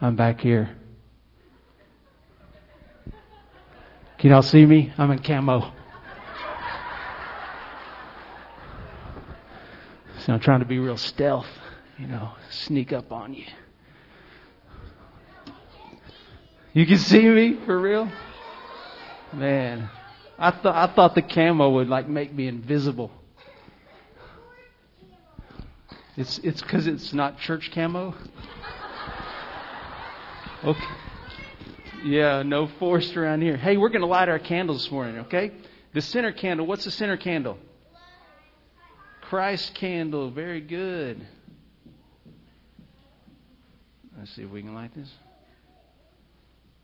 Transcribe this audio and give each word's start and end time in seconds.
I'm 0.00 0.14
back 0.14 0.40
here. 0.40 0.76
Can 4.18 4.30
y'all 4.30 4.42
see 4.42 4.66
me? 4.66 4.92
I'm 4.98 5.10
in 5.10 5.20
camo. 5.20 5.72
So 10.18 10.32
I'm 10.32 10.40
trying 10.40 10.60
to 10.60 10.66
be 10.66 10.78
real 10.78 10.96
stealth, 10.98 11.46
you 11.98 12.08
know, 12.08 12.32
sneak 12.50 12.92
up 12.92 13.10
on 13.10 13.32
you. 13.32 13.44
You 16.74 16.84
can 16.84 16.98
see 16.98 17.26
me 17.26 17.58
for 17.64 17.80
real? 17.80 18.10
Man, 19.32 19.88
I 20.38 20.50
thought 20.50 20.74
I 20.74 20.92
thought 20.94 21.14
the 21.14 21.22
camo 21.22 21.70
would 21.70 21.88
like 21.88 22.06
make 22.06 22.34
me 22.34 22.48
invisible. 22.48 23.10
It's 26.16 26.38
it's 26.38 26.60
because 26.60 26.86
it's 26.86 27.14
not 27.14 27.38
church 27.38 27.70
camo. 27.72 28.14
Okay. 30.66 30.84
Yeah, 32.02 32.42
no 32.42 32.66
forced 32.66 33.16
around 33.16 33.40
here. 33.40 33.56
Hey, 33.56 33.76
we're 33.76 33.88
going 33.88 34.00
to 34.00 34.08
light 34.08 34.28
our 34.28 34.40
candles 34.40 34.82
this 34.82 34.90
morning, 34.90 35.18
okay? 35.20 35.52
The 35.94 36.02
center 36.02 36.32
candle. 36.32 36.66
What's 36.66 36.84
the 36.84 36.90
center 36.90 37.16
candle? 37.16 37.56
Christ 39.20 39.76
candle. 39.76 40.32
Very 40.32 40.60
good. 40.60 41.24
Let's 44.18 44.34
see 44.34 44.42
if 44.42 44.50
we 44.50 44.62
can 44.62 44.74
light 44.74 44.92
this. 44.92 45.08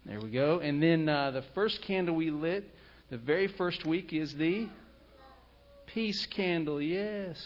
There 0.06 0.20
we 0.20 0.30
go. 0.30 0.60
And 0.60 0.80
then 0.80 1.08
uh, 1.08 1.32
the 1.32 1.42
first 1.52 1.82
candle 1.82 2.14
we 2.14 2.30
lit, 2.30 2.72
the 3.10 3.18
very 3.18 3.48
first 3.48 3.84
week, 3.84 4.12
is 4.12 4.32
the 4.36 4.68
peace 5.86 6.24
candle. 6.26 6.80
Yes. 6.80 7.44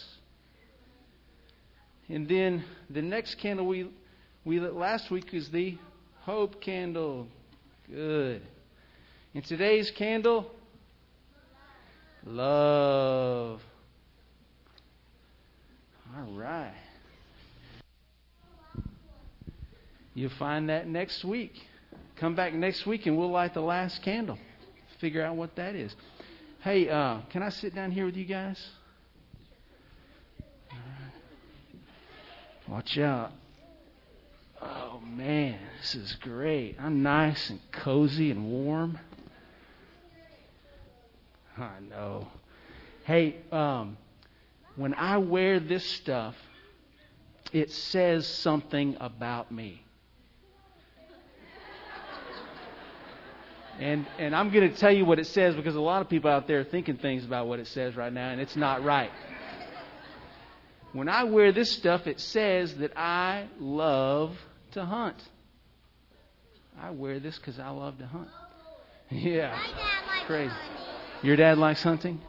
And 2.10 2.28
then 2.28 2.62
the 2.90 3.00
next 3.00 3.36
candle 3.36 3.64
we 3.64 3.88
we 4.44 4.60
lit 4.60 4.74
last 4.74 5.10
week 5.10 5.32
is 5.32 5.48
the 5.48 5.78
hope 6.26 6.60
candle. 6.60 7.28
Good. 7.88 8.42
And 9.32 9.44
today's 9.44 9.92
candle, 9.92 10.50
love. 12.24 13.62
All 16.16 16.32
right. 16.32 16.74
You'll 20.14 20.30
find 20.30 20.68
that 20.68 20.88
next 20.88 21.24
week. 21.24 21.52
Come 22.16 22.34
back 22.34 22.52
next 22.54 22.86
week 22.86 23.06
and 23.06 23.16
we'll 23.16 23.30
light 23.30 23.54
the 23.54 23.60
last 23.60 24.02
candle. 24.02 24.38
Figure 25.00 25.22
out 25.22 25.36
what 25.36 25.54
that 25.56 25.76
is. 25.76 25.94
Hey, 26.62 26.88
uh, 26.88 27.20
can 27.30 27.42
I 27.42 27.50
sit 27.50 27.72
down 27.72 27.92
here 27.92 28.06
with 28.06 28.16
you 28.16 28.24
guys? 28.24 28.58
Watch 32.66 32.98
out. 32.98 33.30
Man, 35.16 35.58
this 35.80 35.94
is 35.94 36.14
great. 36.20 36.76
I'm 36.78 37.02
nice 37.02 37.48
and 37.48 37.58
cozy 37.72 38.30
and 38.30 38.50
warm. 38.52 38.98
I 41.56 41.80
know. 41.88 42.28
Hey, 43.04 43.36
um, 43.50 43.96
when 44.76 44.92
I 44.92 45.16
wear 45.16 45.58
this 45.58 45.86
stuff, 45.86 46.34
it 47.50 47.72
says 47.72 48.26
something 48.26 48.98
about 49.00 49.50
me. 49.50 49.82
And 53.80 54.04
and 54.18 54.36
I'm 54.36 54.50
going 54.50 54.70
to 54.70 54.76
tell 54.76 54.92
you 54.92 55.06
what 55.06 55.18
it 55.18 55.28
says 55.28 55.54
because 55.54 55.76
a 55.76 55.80
lot 55.80 56.02
of 56.02 56.10
people 56.10 56.30
out 56.30 56.46
there 56.46 56.60
are 56.60 56.64
thinking 56.64 56.98
things 56.98 57.24
about 57.24 57.46
what 57.46 57.58
it 57.58 57.68
says 57.68 57.96
right 57.96 58.12
now, 58.12 58.28
and 58.32 58.40
it's 58.40 58.56
not 58.56 58.84
right. 58.84 59.10
When 60.92 61.08
I 61.08 61.24
wear 61.24 61.52
this 61.52 61.72
stuff, 61.72 62.06
it 62.06 62.20
says 62.20 62.74
that 62.76 62.98
I 62.98 63.48
love 63.58 64.36
to 64.72 64.84
hunt. 64.84 65.16
I 66.80 66.90
wear 66.90 67.18
this 67.20 67.38
because 67.38 67.58
I 67.58 67.70
love 67.70 67.98
to 67.98 68.06
hunt. 68.06 68.28
Yeah, 69.10 69.56
crazy. 70.26 70.52
Your 71.22 71.36
dad 71.36 71.58
likes 71.58 71.82
hunting. 71.82 72.20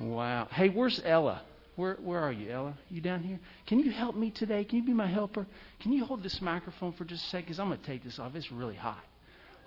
Wow. 0.00 0.48
Hey, 0.50 0.68
where's 0.68 1.00
Ella? 1.04 1.42
Where 1.76 1.94
where 1.96 2.20
are 2.20 2.32
you, 2.32 2.50
Ella? 2.50 2.74
You 2.88 3.00
down 3.00 3.22
here? 3.22 3.38
Can 3.66 3.78
you 3.80 3.90
help 3.90 4.16
me 4.16 4.30
today? 4.30 4.64
Can 4.64 4.78
you 4.78 4.84
be 4.84 4.92
my 4.92 5.06
helper? 5.06 5.46
Can 5.80 5.92
you 5.92 6.04
hold 6.04 6.22
this 6.22 6.40
microphone 6.40 6.92
for 6.92 7.04
just 7.04 7.24
a 7.24 7.28
second? 7.28 7.46
Because 7.46 7.60
I'm 7.60 7.68
going 7.68 7.80
to 7.80 7.86
take 7.86 8.02
this 8.04 8.18
off. 8.18 8.34
It's 8.34 8.50
really 8.50 8.76
hot. 8.76 9.04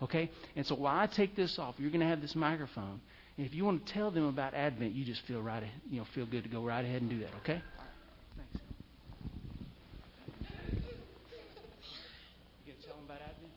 Okay? 0.01 0.29
And 0.55 0.65
so 0.65 0.75
while 0.75 0.99
I 0.99 1.07
take 1.07 1.35
this 1.35 1.59
off, 1.59 1.75
you're 1.77 1.91
going 1.91 2.01
to 2.01 2.07
have 2.07 2.21
this 2.21 2.35
microphone. 2.35 3.01
And 3.37 3.45
if 3.45 3.53
you 3.53 3.65
want 3.65 3.85
to 3.85 3.93
tell 3.93 4.09
them 4.09 4.25
about 4.25 4.53
Advent, 4.53 4.93
you 4.93 5.05
just 5.05 5.21
feel 5.27 5.41
right, 5.41 5.63
you 5.89 5.99
know, 5.99 6.07
feel 6.15 6.25
good 6.25 6.43
to 6.43 6.49
go 6.49 6.63
right 6.63 6.83
ahead 6.83 7.01
and 7.01 7.09
do 7.09 7.19
that. 7.19 7.29
Okay? 7.43 7.61
Thanks. 8.35 8.65
You 12.65 12.73
tell 12.85 12.95
them 12.95 13.05
about 13.05 13.21
Advent? 13.21 13.51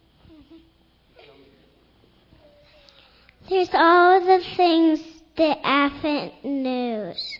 There's 3.50 3.74
all 3.74 4.20
the 4.20 4.44
things 4.56 5.00
that 5.36 5.58
Advent 5.64 6.44
knows. 6.44 7.38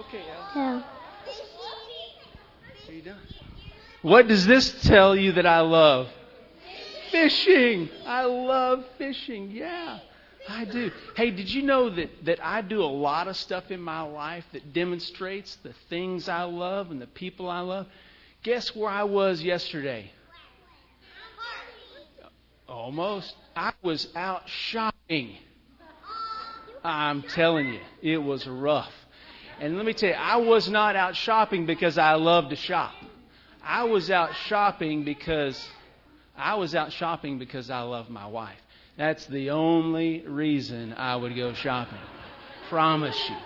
Okay, 0.00 0.24
So, 0.52 0.60
Are 2.88 2.92
you 2.92 3.02
done? 3.02 3.20
What 4.02 4.26
does 4.26 4.44
this 4.44 4.82
tell 4.82 5.14
you 5.14 5.32
that 5.32 5.46
I 5.46 5.60
love? 5.60 6.08
Fishing. 7.12 7.88
I 8.04 8.24
love 8.24 8.84
fishing. 8.98 9.52
Yeah, 9.52 10.00
I 10.48 10.64
do. 10.64 10.90
Hey, 11.16 11.30
did 11.30 11.48
you 11.48 11.62
know 11.62 11.90
that, 11.90 12.24
that 12.24 12.44
I 12.44 12.62
do 12.62 12.82
a 12.82 12.84
lot 12.84 13.28
of 13.28 13.36
stuff 13.36 13.70
in 13.70 13.80
my 13.80 14.02
life 14.02 14.44
that 14.52 14.72
demonstrates 14.72 15.56
the 15.62 15.72
things 15.88 16.28
I 16.28 16.42
love 16.42 16.90
and 16.90 17.00
the 17.00 17.06
people 17.06 17.48
I 17.48 17.60
love? 17.60 17.86
Guess 18.42 18.76
where 18.76 18.90
I 18.90 19.04
was 19.04 19.42
yesterday? 19.42 20.10
Almost. 22.68 23.34
I 23.54 23.72
was 23.82 24.08
out 24.14 24.42
shopping. 24.46 25.36
I'm 26.84 27.22
telling 27.22 27.68
you, 27.72 27.80
it 28.02 28.18
was 28.18 28.46
rough. 28.46 28.92
And 29.60 29.76
let 29.76 29.86
me 29.86 29.94
tell 29.94 30.10
you, 30.10 30.14
I 30.14 30.36
was 30.36 30.68
not 30.68 30.94
out 30.94 31.16
shopping 31.16 31.66
because 31.66 31.98
I 31.98 32.14
love 32.14 32.50
to 32.50 32.56
shop. 32.56 32.92
I 33.64 33.84
was 33.84 34.10
out 34.10 34.34
shopping 34.46 35.04
because 35.04 35.68
I 36.36 36.54
was 36.54 36.74
out 36.74 36.92
shopping 36.92 37.38
because 37.38 37.70
I 37.70 37.80
love 37.80 38.10
my 38.10 38.26
wife. 38.26 38.60
That's 38.96 39.26
the 39.26 39.50
only 39.50 40.24
reason 40.26 40.94
I 40.94 41.16
would 41.16 41.36
go 41.36 41.52
shopping. 41.52 41.98
Promise 42.68 43.28
you. 43.28 43.36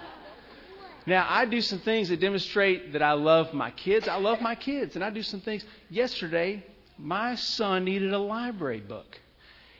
Now, 1.07 1.27
I 1.29 1.45
do 1.45 1.61
some 1.61 1.81
things 1.81 2.09
that 2.11 2.21
demonstrate 2.21 2.93
that 2.93 3.03
I 3.03 3.13
love 3.13 3.53
my 3.53 3.71
kids. 3.71 4.07
I 4.07 4.17
love 4.17 4.41
my 4.41 4.55
kids, 4.55 4.95
and 4.95 5.05
I 5.05 5.11
do 5.11 5.23
some 5.23 5.41
things. 5.41 5.65
Yesterday, 5.89 6.65
my 6.99 7.35
son 7.35 7.85
needed 7.85 8.13
a 8.13 8.19
library 8.19 8.81
book. 8.81 9.19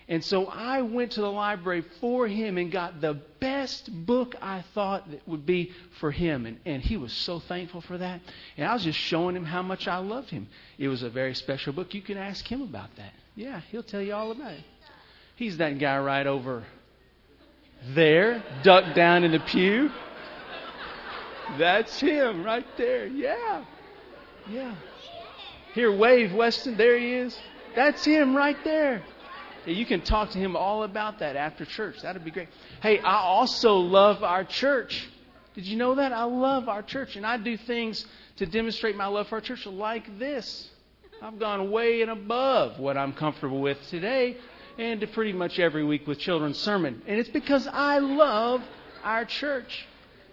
And 0.09 0.25
so 0.25 0.47
I 0.47 0.83
went 0.83 1.13
to 1.13 1.21
the 1.21 1.31
library 1.31 1.85
for 2.01 2.27
him 2.27 2.59
and 2.59 2.73
got 2.73 3.01
the 3.01 3.15
best 3.39 3.89
book 4.07 4.35
I 4.43 4.65
thought 4.75 5.09
that 5.13 5.27
would 5.29 5.47
be 5.47 5.73
for 6.01 6.11
him. 6.11 6.47
And, 6.47 6.59
and 6.67 6.83
he 6.83 6.97
was 6.97 7.13
so 7.13 7.39
thankful 7.39 7.81
for 7.81 7.97
that. 7.97 8.21
And 8.57 8.67
I 8.67 8.75
was 8.75 8.83
just 8.83 8.99
showing 8.99 9.37
him 9.37 9.45
how 9.45 9.63
much 9.63 9.87
I 9.87 9.99
loved 9.99 10.31
him. 10.31 10.49
It 10.79 10.89
was 10.89 11.05
a 11.05 11.11
very 11.11 11.37
special 11.37 11.73
book. 11.73 11.95
You 11.95 12.03
can 12.03 12.19
ask 12.19 12.45
him 12.45 12.61
about 12.61 12.97
that. 12.97 13.13
Yeah, 13.37 13.61
he'll 13.71 13.85
tell 13.85 14.03
you 14.03 14.15
all 14.15 14.33
about 14.33 14.55
it. 14.55 14.65
He's 15.41 15.57
that 15.57 15.79
guy 15.79 15.99
right 15.99 16.27
over 16.27 16.65
there, 17.95 18.45
ducked 18.63 18.95
down 18.95 19.25
in 19.25 19.33
the 19.33 19.41
pew. 19.41 19.91
That's 21.59 21.99
him 21.99 22.45
right 22.45 22.67
there. 22.77 23.07
Yeah. 23.07 23.65
Yeah. 24.51 24.75
Here, 25.73 25.97
wave, 25.97 26.35
Weston. 26.35 26.77
There 26.77 26.99
he 26.99 27.15
is. 27.15 27.39
That's 27.75 28.05
him 28.05 28.37
right 28.37 28.63
there. 28.65 29.03
Yeah, 29.65 29.73
you 29.73 29.87
can 29.87 30.03
talk 30.03 30.29
to 30.33 30.39
him 30.39 30.57
all 30.57 30.83
about 30.83 31.21
that 31.21 31.37
after 31.37 31.65
church. 31.65 32.03
That'd 32.03 32.23
be 32.23 32.31
great. 32.31 32.49
Hey, 32.83 32.99
I 32.99 33.23
also 33.23 33.77
love 33.77 34.23
our 34.23 34.45
church. 34.45 35.09
Did 35.55 35.65
you 35.65 35.79
know 35.79 35.95
that? 35.95 36.13
I 36.13 36.25
love 36.25 36.69
our 36.69 36.83
church, 36.83 37.17
and 37.17 37.25
I 37.25 37.39
do 37.39 37.57
things 37.57 38.05
to 38.37 38.45
demonstrate 38.45 38.95
my 38.95 39.07
love 39.07 39.29
for 39.29 39.37
our 39.37 39.41
church 39.41 39.65
like 39.65 40.19
this. 40.19 40.69
I've 41.23 41.39
gone 41.39 41.71
way 41.71 42.03
and 42.03 42.11
above 42.11 42.79
what 42.79 42.99
I'm 42.99 43.15
comfortable 43.15 43.63
with 43.63 43.79
today 43.89 44.37
and 44.79 45.07
pretty 45.13 45.33
much 45.33 45.59
every 45.59 45.85
week 45.85 46.07
with 46.07 46.19
children's 46.19 46.59
sermon. 46.59 47.03
And 47.07 47.19
it's 47.19 47.29
because 47.29 47.67
I 47.67 47.99
love 47.99 48.63
our 49.03 49.25
church. 49.25 49.87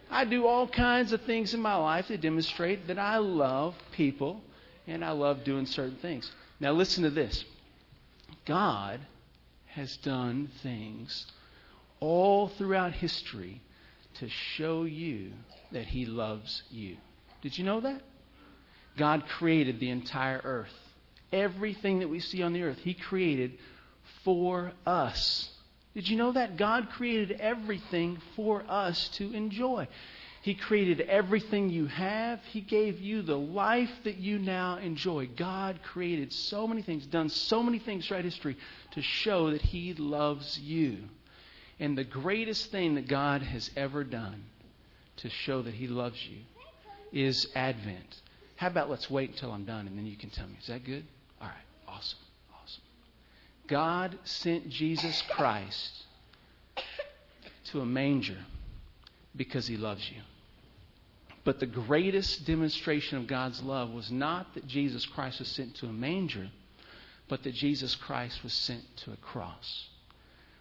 I 0.10 0.26
do 0.26 0.48
all 0.48 0.68
kinds 0.68 1.12
of 1.12 1.22
things 1.24 1.54
in 1.54 1.60
my 1.60 1.76
life 1.76 2.08
to 2.08 2.18
demonstrate 2.18 2.88
that 2.88 2.98
I 2.98 3.18
love 3.18 3.76
people 3.92 4.42
and 4.88 5.04
I 5.04 5.12
love 5.12 5.44
doing 5.44 5.66
certain 5.66 5.98
things. 5.98 6.32
Now, 6.60 6.72
listen 6.72 7.04
to 7.04 7.10
this 7.10 7.44
God 8.46 9.02
has 9.68 9.98
done 9.98 10.50
things 10.64 11.28
all 12.00 12.48
throughout 12.50 12.94
history 12.94 13.62
to 14.16 14.30
show 14.30 14.84
you 14.84 15.32
that 15.72 15.86
He 15.86 16.06
loves 16.06 16.64
you. 16.72 16.98
Did 17.42 17.58
you 17.58 17.64
know 17.64 17.82
that? 17.82 18.02
God 18.98 19.26
created 19.28 19.80
the 19.80 19.90
entire 19.90 20.42
earth. 20.44 20.74
Everything 21.32 22.00
that 22.00 22.08
we 22.08 22.20
see 22.20 22.42
on 22.42 22.54
the 22.54 22.64
earth, 22.64 22.80
He 22.80 22.94
created 22.94 23.58
for 24.28 24.74
us. 24.86 25.50
Did 25.96 26.10
you 26.10 26.18
know 26.18 26.34
that? 26.34 26.58
God 26.58 26.90
created 26.90 27.40
everything 27.40 28.18
for 28.36 28.62
us 28.68 29.08
to 29.14 29.32
enjoy. 29.32 29.88
He 30.42 30.54
created 30.54 31.00
everything 31.00 31.70
you 31.70 31.86
have. 31.86 32.42
He 32.52 32.60
gave 32.60 33.00
you 33.00 33.22
the 33.22 33.38
life 33.38 33.90
that 34.04 34.18
you 34.18 34.38
now 34.38 34.80
enjoy. 34.80 35.30
God 35.34 35.80
created 35.82 36.34
so 36.34 36.68
many 36.68 36.82
things, 36.82 37.06
done 37.06 37.30
so 37.30 37.64
many 37.64 37.80
things 37.80 38.06
throughout 38.06 38.26
history 38.26 38.58
to 38.92 39.02
show 39.02 39.52
that 39.52 39.62
He 39.62 39.94
loves 39.94 40.60
you. 40.60 40.98
And 41.80 41.98
the 41.98 42.04
greatest 42.04 42.70
thing 42.70 42.96
that 42.96 43.08
God 43.08 43.42
has 43.44 43.72
ever 43.78 44.04
done 44.04 44.44
to 45.18 45.30
show 45.30 45.62
that 45.62 45.74
He 45.74 45.88
loves 45.88 46.22
you 46.28 46.40
is 47.14 47.48
Advent. 47.56 48.22
How 48.58 48.68
about 48.68 48.90
let's 48.90 49.10
wait 49.10 49.30
until 49.30 49.54
I'm 49.54 49.64
done 49.64 49.88
and 49.88 49.98
then 49.98 50.06
you 50.06 50.18
can 50.18 50.32
tell 50.32 50.48
me. 50.48 50.58
Is 50.60 50.68
that 50.68 50.84
good? 50.84 51.06
All 51.42 51.48
right. 51.48 51.56
Awesome. 51.88 52.20
God 53.68 54.18
sent 54.24 54.70
Jesus 54.70 55.22
Christ 55.30 56.06
to 57.66 57.82
a 57.82 57.86
manger 57.86 58.38
because 59.36 59.68
He 59.68 59.78
loves 59.78 60.10
you. 60.10 60.22
But 61.44 61.60
the 61.60 61.66
greatest 61.66 62.46
demonstration 62.46 63.18
of 63.18 63.28
God's 63.28 63.62
love 63.62 63.92
was 63.92 64.12
not 64.12 64.54
that 64.54 64.68
Jesus 64.68 65.06
Christ 65.06 65.40
was 65.40 65.48
sent 65.48 65.76
to 65.76 65.86
a 65.86 65.94
manger, 65.94 66.50
but 67.30 67.44
that 67.44 67.54
Jesus 67.54 67.96
Christ 67.96 68.44
was 68.44 68.54
sent 68.54 68.84
to 68.98 69.14
a 69.14 69.18
cross. 69.18 69.88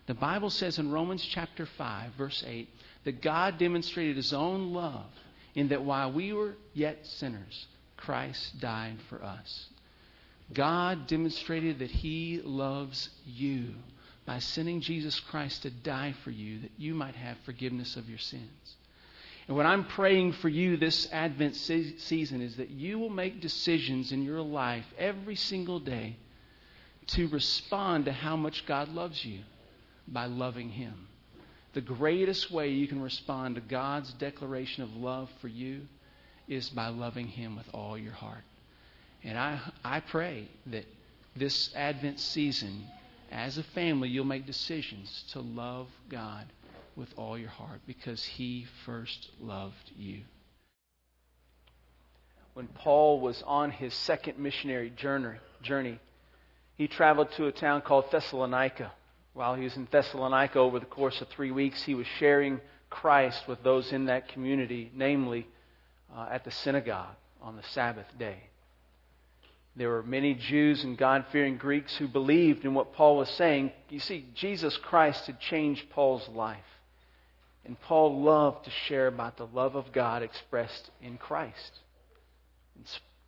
The 0.06 0.14
Bible 0.14 0.50
says 0.50 0.78
in 0.78 0.92
Romans 0.92 1.24
chapter 1.24 1.66
5, 1.66 2.12
verse 2.12 2.44
8, 2.46 2.68
that 3.04 3.20
God 3.20 3.58
demonstrated 3.58 4.16
his 4.16 4.32
own 4.32 4.72
love 4.72 5.10
in 5.54 5.68
that 5.68 5.82
while 5.82 6.12
we 6.12 6.32
were 6.32 6.54
yet 6.74 7.06
sinners, 7.06 7.66
Christ 7.96 8.60
died 8.60 8.98
for 9.08 9.22
us. 9.22 9.68
God 10.52 11.06
demonstrated 11.06 11.80
that 11.80 11.90
he 11.90 12.40
loves 12.44 13.10
you 13.24 13.74
by 14.24 14.38
sending 14.38 14.80
Jesus 14.80 15.18
Christ 15.20 15.62
to 15.62 15.70
die 15.70 16.14
for 16.24 16.30
you 16.30 16.60
that 16.60 16.72
you 16.76 16.94
might 16.94 17.14
have 17.14 17.36
forgiveness 17.44 17.96
of 17.96 18.08
your 18.08 18.18
sins. 18.18 18.76
And 19.48 19.56
what 19.56 19.66
I'm 19.66 19.84
praying 19.84 20.32
for 20.34 20.48
you 20.48 20.76
this 20.76 21.08
Advent 21.12 21.54
se- 21.54 21.98
season 21.98 22.42
is 22.42 22.56
that 22.56 22.70
you 22.70 22.98
will 22.98 23.10
make 23.10 23.40
decisions 23.40 24.10
in 24.10 24.22
your 24.22 24.40
life 24.40 24.84
every 24.98 25.36
single 25.36 25.78
day 25.78 26.16
to 27.08 27.28
respond 27.28 28.06
to 28.06 28.12
how 28.12 28.36
much 28.36 28.66
God 28.66 28.88
loves 28.88 29.24
you 29.24 29.40
by 30.08 30.26
loving 30.26 30.70
Him. 30.70 31.06
The 31.74 31.80
greatest 31.80 32.50
way 32.50 32.70
you 32.70 32.88
can 32.88 33.00
respond 33.00 33.54
to 33.54 33.60
God's 33.60 34.12
declaration 34.14 34.82
of 34.82 34.96
love 34.96 35.30
for 35.40 35.48
you 35.48 35.82
is 36.48 36.68
by 36.70 36.88
loving 36.88 37.28
Him 37.28 37.56
with 37.56 37.66
all 37.72 37.96
your 37.96 38.12
heart. 38.12 38.42
And 39.26 39.36
I, 39.36 39.58
I 39.84 39.98
pray 39.98 40.46
that 40.66 40.84
this 41.34 41.74
Advent 41.74 42.20
season, 42.20 42.84
as 43.32 43.58
a 43.58 43.64
family, 43.64 44.08
you'll 44.08 44.24
make 44.24 44.46
decisions 44.46 45.24
to 45.32 45.40
love 45.40 45.88
God 46.08 46.46
with 46.94 47.08
all 47.16 47.36
your 47.36 47.50
heart 47.50 47.80
because 47.88 48.22
he 48.22 48.66
first 48.84 49.30
loved 49.40 49.90
you. 49.96 50.20
When 52.54 52.68
Paul 52.68 53.20
was 53.20 53.42
on 53.44 53.72
his 53.72 53.92
second 53.94 54.38
missionary 54.38 54.92
journey, 55.60 55.98
he 56.76 56.86
traveled 56.86 57.32
to 57.32 57.46
a 57.46 57.52
town 57.52 57.82
called 57.82 58.04
Thessalonica. 58.12 58.92
While 59.34 59.56
he 59.56 59.64
was 59.64 59.76
in 59.76 59.88
Thessalonica 59.90 60.60
over 60.60 60.78
the 60.78 60.86
course 60.86 61.20
of 61.20 61.28
three 61.28 61.50
weeks, 61.50 61.82
he 61.82 61.96
was 61.96 62.06
sharing 62.20 62.60
Christ 62.90 63.48
with 63.48 63.64
those 63.64 63.92
in 63.92 64.06
that 64.06 64.28
community, 64.28 64.92
namely 64.94 65.48
uh, 66.16 66.28
at 66.30 66.44
the 66.44 66.52
synagogue 66.52 67.16
on 67.42 67.56
the 67.56 67.64
Sabbath 67.64 68.06
day. 68.16 68.38
There 69.76 69.90
were 69.90 70.02
many 70.02 70.32
Jews 70.34 70.84
and 70.84 70.96
God 70.96 71.26
fearing 71.30 71.58
Greeks 71.58 71.94
who 71.96 72.08
believed 72.08 72.64
in 72.64 72.72
what 72.72 72.94
Paul 72.94 73.18
was 73.18 73.28
saying. 73.30 73.72
You 73.90 74.00
see, 74.00 74.24
Jesus 74.34 74.76
Christ 74.78 75.26
had 75.26 75.38
changed 75.38 75.90
Paul's 75.90 76.26
life. 76.30 76.58
And 77.66 77.78
Paul 77.82 78.22
loved 78.22 78.64
to 78.64 78.70
share 78.70 79.06
about 79.06 79.36
the 79.36 79.46
love 79.46 79.74
of 79.74 79.92
God 79.92 80.22
expressed 80.22 80.90
in 81.02 81.18
Christ. 81.18 81.80
And 82.74 82.86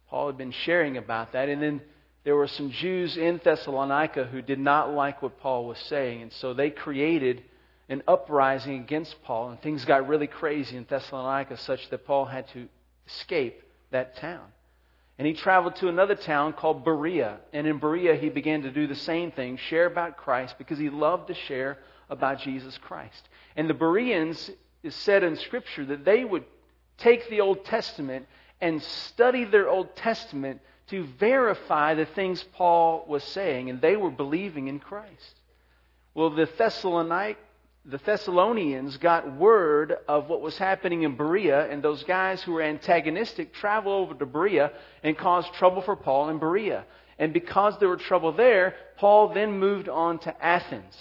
Paul 0.09 0.29
had 0.29 0.39
been 0.39 0.53
sharing 0.53 0.97
about 0.97 1.33
that. 1.33 1.51
And 1.51 1.61
then 1.61 1.83
there 2.25 2.37
were 2.37 2.47
some 2.47 2.71
Jews 2.71 3.19
in 3.19 3.41
Thessalonica 3.45 4.25
who 4.25 4.41
did 4.41 4.59
not 4.59 4.93
like 4.93 5.21
what 5.21 5.41
Paul 5.41 5.67
was 5.67 5.79
saying. 5.81 6.23
And 6.23 6.33
so 6.33 6.55
they 6.55 6.71
created 6.71 7.43
an 7.91 8.03
uprising 8.09 8.81
against 8.81 9.23
Paul. 9.23 9.51
And 9.51 9.61
things 9.61 9.85
got 9.85 10.09
really 10.09 10.27
crazy 10.27 10.79
in 10.79 10.87
Thessalonica, 10.89 11.59
such 11.59 11.91
that 11.91 12.07
Paul 12.07 12.25
had 12.25 12.49
to 12.49 12.69
escape 13.07 13.63
that 13.91 14.17
town. 14.17 14.47
And 15.19 15.27
he 15.27 15.35
traveled 15.35 15.77
to 15.77 15.89
another 15.89 16.15
town 16.15 16.53
called 16.53 16.85
Berea. 16.85 17.39
And 17.53 17.67
in 17.67 17.79
Berea, 17.79 18.15
he 18.15 18.29
began 18.29 18.63
to 18.63 18.71
do 18.71 18.87
the 18.87 18.95
same 18.95 19.33
thing 19.33 19.57
share 19.57 19.87
about 19.87 20.17
Christ 20.17 20.55
because 20.59 20.79
he 20.79 20.91
loved 20.91 21.27
to 21.29 21.35
share 21.35 21.79
about 22.09 22.39
Jesus 22.41 22.79
Christ. 22.79 23.29
And 23.57 23.69
the 23.69 23.75
Bereans 23.75 24.51
is 24.85 24.95
said 24.95 25.25
in 25.25 25.37
Scripture 25.37 25.85
that 25.87 26.05
they 26.05 26.25
would 26.25 26.45
take 26.99 27.29
the 27.29 27.41
Old 27.41 27.65
Testament 27.65 28.27
and 28.61 28.83
study 28.83 29.45
their 29.45 29.69
Old 29.69 29.97
Testament 29.97 30.61
to 30.89 31.05
verify 31.19 31.95
the 31.95 32.07
things 32.07 32.43
Paul 32.55 33.05
was 33.09 33.23
saying, 33.25 33.69
and 33.71 33.81
they 33.81 33.97
were 33.97 34.11
believing 34.11 34.69
in 34.69 34.79
Christ. 34.79 35.41
Well, 36.15 36.31
the 36.31 36.49
Thessalonic, 36.57 37.37
the 37.89 37.99
Thessalonians 37.99 38.99
got 38.99 39.35
word 39.35 39.97
of 40.07 40.29
what 40.29 40.43
was 40.43 40.59
happening 40.59 41.05
in 41.05 41.17
Berea, 41.17 41.71
and 41.71 41.83
those 41.83 42.05
guys 42.05 42.43
who 42.43 42.53
were 42.53 42.63
antagonistic 42.63 43.55
traveled 43.55 44.03
over 44.03 44.19
to 44.19 44.27
Berea 44.27 44.73
and 45.03 45.17
caused 45.17 45.55
trouble 45.55 45.81
for 45.81 45.97
Paul 45.97 46.29
in 46.29 46.39
Berea. 46.39 46.85
And 47.19 47.33
because 47.33 47.79
there 47.79 47.89
were 47.89 47.97
trouble 47.97 48.33
there, 48.33 48.75
Paul 48.99 49.33
then 49.33 49.59
moved 49.59 49.89
on 49.89 50.19
to 50.21 50.45
Athens. 50.45 50.95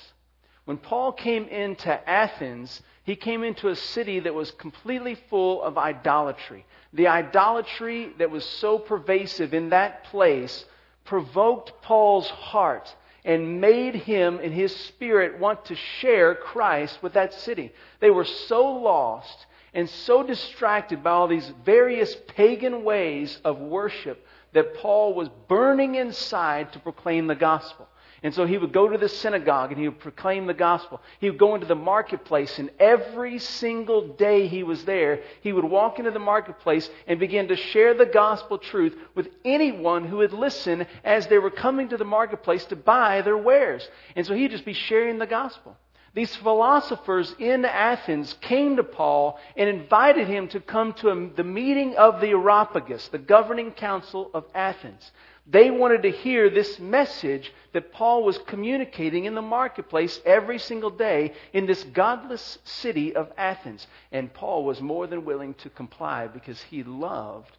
When 0.64 0.78
Paul 0.78 1.12
came 1.12 1.46
into 1.50 2.10
Athens, 2.10 2.82
he 3.04 3.18
came 3.18 3.44
into 3.44 3.68
a 3.68 3.76
city 3.76 4.22
that 4.22 4.34
was 4.34 4.52
completely 4.52 5.16
full 5.30 5.62
of 5.62 5.78
idolatry. 5.78 6.66
The 6.94 7.08
idolatry 7.08 8.14
that 8.18 8.32
was 8.32 8.46
so 8.46 8.80
pervasive 8.80 9.54
in 9.54 9.70
that 9.70 10.06
place 10.06 10.64
provoked 11.04 11.82
Paul's 11.82 12.30
heart 12.30 12.96
and 13.28 13.60
made 13.60 13.94
him 13.94 14.40
in 14.40 14.54
his 14.54 14.74
spirit 14.74 15.38
want 15.38 15.66
to 15.66 15.76
share 15.76 16.34
Christ 16.34 17.04
with 17.04 17.14
that 17.14 17.34
city. 17.34 17.74
They 18.00 18.10
were 18.10 18.24
so 18.24 18.66
lost 18.66 19.46
and 19.74 19.90
so 19.90 20.24
distracted 20.24 21.04
by 21.04 21.12
all 21.12 21.28
these 21.28 21.52
various 21.66 22.16
pagan 22.30 22.86
ways 22.86 23.38
of 23.44 23.60
worship 23.60 24.26
that 24.54 24.76
Paul 24.76 25.14
was 25.14 25.28
burning 25.50 25.96
inside 25.96 26.72
to 26.72 26.80
proclaim 26.80 27.28
the 27.28 27.36
gospel. 27.36 27.90
And 28.24 28.34
so 28.34 28.46
he 28.46 28.58
would 28.58 28.74
go 28.74 28.88
to 28.88 28.98
the 28.98 29.10
synagogue 29.10 29.72
and 29.72 29.80
he 29.80 29.88
would 29.88 30.00
proclaim 30.00 30.48
the 30.48 30.54
gospel. 30.54 31.02
He 31.20 31.30
would 31.30 31.40
go 31.40 31.54
into 31.54 31.68
the 31.68 31.76
marketplace, 31.76 32.58
and 32.58 32.72
every 32.80 33.38
single 33.38 34.08
day 34.16 34.48
he 34.48 34.64
was 34.64 34.86
there, 34.86 35.22
he 35.42 35.54
would 35.54 35.66
walk 35.66 36.00
into 36.00 36.12
the 36.12 36.20
marketplace 36.20 36.90
and 37.06 37.20
begin 37.20 37.48
to 37.50 37.56
share 37.56 37.94
the 37.94 38.06
gospel 38.06 38.58
truth 38.58 38.96
with 39.14 39.30
anyone 39.46 40.06
who 40.06 40.18
would 40.18 40.34
listen 40.34 40.88
as 41.04 41.28
they 41.28 41.38
were 41.38 41.52
coming 41.52 41.90
to 41.90 41.98
the 41.98 42.06
marketplace 42.06 42.66
to 42.66 42.76
buy 42.76 43.22
their 43.22 43.38
wares. 43.38 43.88
And 44.16 44.26
so 44.26 44.34
he'd 44.34 44.52
just 44.52 44.66
be 44.66 44.74
sharing 44.74 45.20
the 45.20 45.28
gospel. 45.28 45.78
These 46.14 46.36
philosophers 46.38 47.36
in 47.38 47.64
Athens 47.64 48.34
came 48.42 48.78
to 48.78 48.84
Paul 48.84 49.40
and 49.56 49.70
invited 49.70 50.28
him 50.28 50.48
to 50.48 50.60
come 50.60 50.94
to 50.94 51.32
the 51.36 51.44
meeting 51.44 51.96
of 51.96 52.22
the 52.22 52.30
Areopagus, 52.30 53.10
the 53.10 53.20
governing 53.20 53.72
council 53.72 54.32
of 54.34 54.46
Athens. 54.56 55.12
They 55.50 55.72
wanted 55.72 56.04
to 56.04 56.12
hear 56.12 56.50
this 56.50 56.78
message 56.78 57.54
that 57.72 57.94
Paul 57.94 58.24
was 58.24 58.38
communicating 58.38 59.26
in 59.26 59.34
the 59.34 59.42
marketplace 59.42 60.20
every 60.26 60.60
single 60.60 60.90
day 60.90 61.34
in 61.54 61.66
this 61.66 61.84
godless 61.86 62.60
city 62.66 63.16
of 63.16 63.32
Athens. 63.38 63.88
And 64.12 64.34
Paul 64.34 64.66
was 64.66 64.82
more 64.82 65.08
than 65.08 65.24
willing 65.24 65.54
to 65.56 65.70
comply 65.70 66.28
because 66.28 66.62
he 66.64 66.84
loved 66.84 67.56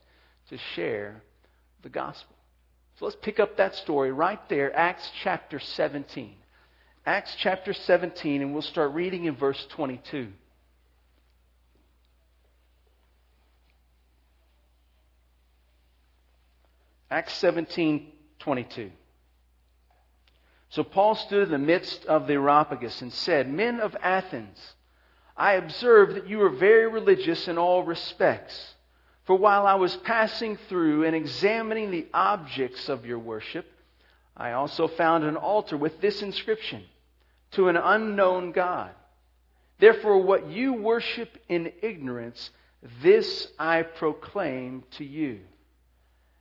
to 0.51 0.59
share 0.59 1.23
the 1.83 1.89
gospel. 1.89 2.37
So 2.99 3.07
let's 3.07 3.17
pick 3.23 3.41
up 3.41 3.57
that 3.57 3.75
story 3.75 4.13
right 4.13 4.47
there, 4.51 4.75
Acts 4.77 5.11
chapter 5.23 5.59
17. 5.59 6.35
Acts 7.07 7.37
chapter 7.39 7.73
17, 7.73 8.43
and 8.43 8.53
we'll 8.53 8.61
start 8.61 8.93
reading 8.93 9.25
in 9.25 9.35
verse 9.35 9.65
22. 9.71 10.29
Acts 17.11 17.35
17 17.35 18.13
22. 18.41 18.91
So 20.71 20.85
Paul 20.85 21.15
stood 21.15 21.45
in 21.45 21.51
the 21.51 21.59
midst 21.59 22.05
of 22.05 22.27
the 22.27 22.35
Areopagus 22.35 23.01
and 23.01 23.13
said, 23.13 23.51
Men 23.51 23.81
of 23.81 23.97
Athens, 24.03 24.75
I 25.37 25.55
observe 25.55 26.15
that 26.15 26.29
you 26.29 26.43
are 26.43 26.51
very 26.51 26.87
religious 26.87 27.49
in 27.49 27.57
all 27.57 27.85
respects. 27.85 28.75
For 29.25 29.37
while 29.37 29.67
I 29.67 29.75
was 29.75 29.97
passing 29.97 30.59
through 30.69 31.05
and 31.05 31.17
examining 31.17 31.91
the 31.91 32.07
objects 32.13 32.89
of 32.89 33.07
your 33.07 33.19
worship, 33.19 33.67
I 34.37 34.53
also 34.53 34.89
found 34.89 35.25
an 35.25 35.37
altar 35.37 35.77
with 35.77 36.01
this 36.01 36.23
inscription 36.23 36.85
To 37.53 37.69
an 37.69 37.77
unknown 37.77 38.53
God. 38.53 38.91
Therefore, 39.79 40.23
what 40.23 40.49
you 40.49 40.75
worship 40.75 41.39
in 41.49 41.73
ignorance, 41.83 42.51
this 43.03 43.49
I 43.59 43.83
proclaim 43.83 44.85
to 44.93 45.05
you 45.05 45.41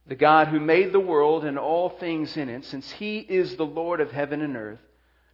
the 0.07 0.15
God 0.15 0.47
who 0.47 0.59
made 0.59 0.93
the 0.93 0.99
world 0.99 1.43
and 1.43 1.59
all 1.59 1.89
things 1.89 2.37
in 2.37 2.47
it, 2.47 2.63
since 2.63 2.89
he 2.91 3.19
is 3.19 3.55
the 3.55 3.65
Lord 3.65 3.99
of 3.99 4.11
heaven 4.11 4.41
and 4.41 4.55
earth, 4.55 4.79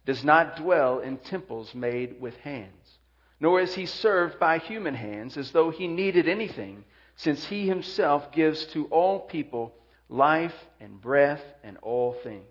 does 0.04 0.24
not 0.24 0.56
dwell 0.56 0.98
in 0.98 1.16
temples 1.16 1.74
made 1.74 2.20
with 2.20 2.36
hands, 2.38 2.98
nor 3.40 3.60
is 3.60 3.74
he 3.74 3.86
served 3.86 4.38
by 4.38 4.58
human 4.58 4.94
hands 4.94 5.36
as 5.36 5.52
though 5.52 5.70
he 5.70 5.86
needed 5.86 6.28
anything, 6.28 6.84
since 7.16 7.44
he 7.46 7.66
himself 7.66 8.32
gives 8.32 8.64
to 8.66 8.86
all 8.86 9.20
people 9.20 9.72
life 10.08 10.54
and 10.80 11.00
breath 11.00 11.42
and 11.62 11.76
all 11.78 12.12
things. 12.24 12.42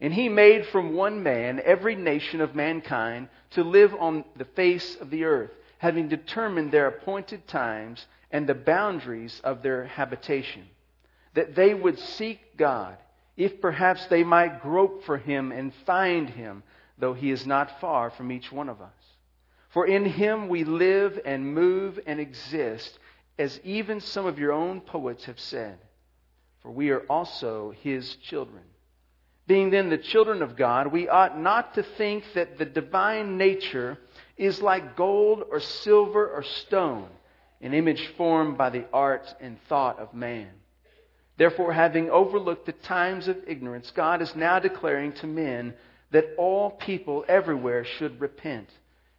And 0.00 0.12
he 0.12 0.28
made 0.28 0.66
from 0.66 0.94
one 0.94 1.22
man 1.22 1.60
every 1.64 1.94
nation 1.94 2.40
of 2.40 2.54
mankind 2.54 3.28
to 3.50 3.64
live 3.64 3.94
on 3.98 4.24
the 4.36 4.44
face 4.44 4.96
of 4.96 5.10
the 5.10 5.24
earth, 5.24 5.50
having 5.78 6.08
determined 6.08 6.72
their 6.72 6.88
appointed 6.88 7.46
times 7.46 8.06
and 8.30 8.46
the 8.46 8.54
boundaries 8.54 9.40
of 9.44 9.62
their 9.62 9.84
habitation, 9.86 10.68
that 11.34 11.54
they 11.54 11.74
would 11.74 11.98
seek 11.98 12.56
God, 12.56 12.96
if 13.36 13.60
perhaps 13.60 14.06
they 14.06 14.24
might 14.24 14.62
grope 14.62 15.04
for 15.04 15.16
him 15.16 15.52
and 15.52 15.72
find 15.86 16.28
him, 16.28 16.62
though 16.98 17.14
he 17.14 17.30
is 17.30 17.46
not 17.46 17.80
far 17.80 18.10
from 18.10 18.32
each 18.32 18.50
one 18.50 18.68
of 18.68 18.80
us. 18.80 18.90
For 19.70 19.86
in 19.86 20.04
him 20.04 20.48
we 20.48 20.64
live 20.64 21.20
and 21.24 21.54
move 21.54 22.00
and 22.06 22.18
exist, 22.18 22.98
as 23.38 23.60
even 23.62 24.00
some 24.00 24.26
of 24.26 24.38
your 24.38 24.52
own 24.52 24.80
poets 24.80 25.26
have 25.26 25.38
said, 25.38 25.78
for 26.62 26.70
we 26.72 26.90
are 26.90 27.02
also 27.02 27.72
his 27.82 28.16
children. 28.16 28.62
Being 29.46 29.70
then 29.70 29.88
the 29.88 29.98
children 29.98 30.42
of 30.42 30.56
God, 30.56 30.88
we 30.88 31.08
ought 31.08 31.38
not 31.38 31.74
to 31.74 31.82
think 31.82 32.24
that 32.34 32.58
the 32.58 32.64
divine 32.64 33.38
nature 33.38 33.96
is 34.36 34.60
like 34.60 34.96
gold 34.96 35.44
or 35.50 35.60
silver 35.60 36.28
or 36.28 36.42
stone, 36.42 37.08
an 37.60 37.72
image 37.72 38.06
formed 38.16 38.58
by 38.58 38.70
the 38.70 38.84
art 38.92 39.34
and 39.40 39.58
thought 39.68 39.98
of 39.98 40.12
man. 40.12 40.50
Therefore, 41.38 41.72
having 41.72 42.10
overlooked 42.10 42.66
the 42.66 42.72
times 42.72 43.28
of 43.28 43.38
ignorance, 43.46 43.90
God 43.92 44.20
is 44.20 44.36
now 44.36 44.58
declaring 44.58 45.12
to 45.14 45.26
men 45.26 45.74
that 46.10 46.34
all 46.36 46.70
people 46.70 47.24
everywhere 47.28 47.84
should 47.84 48.20
repent, 48.20 48.68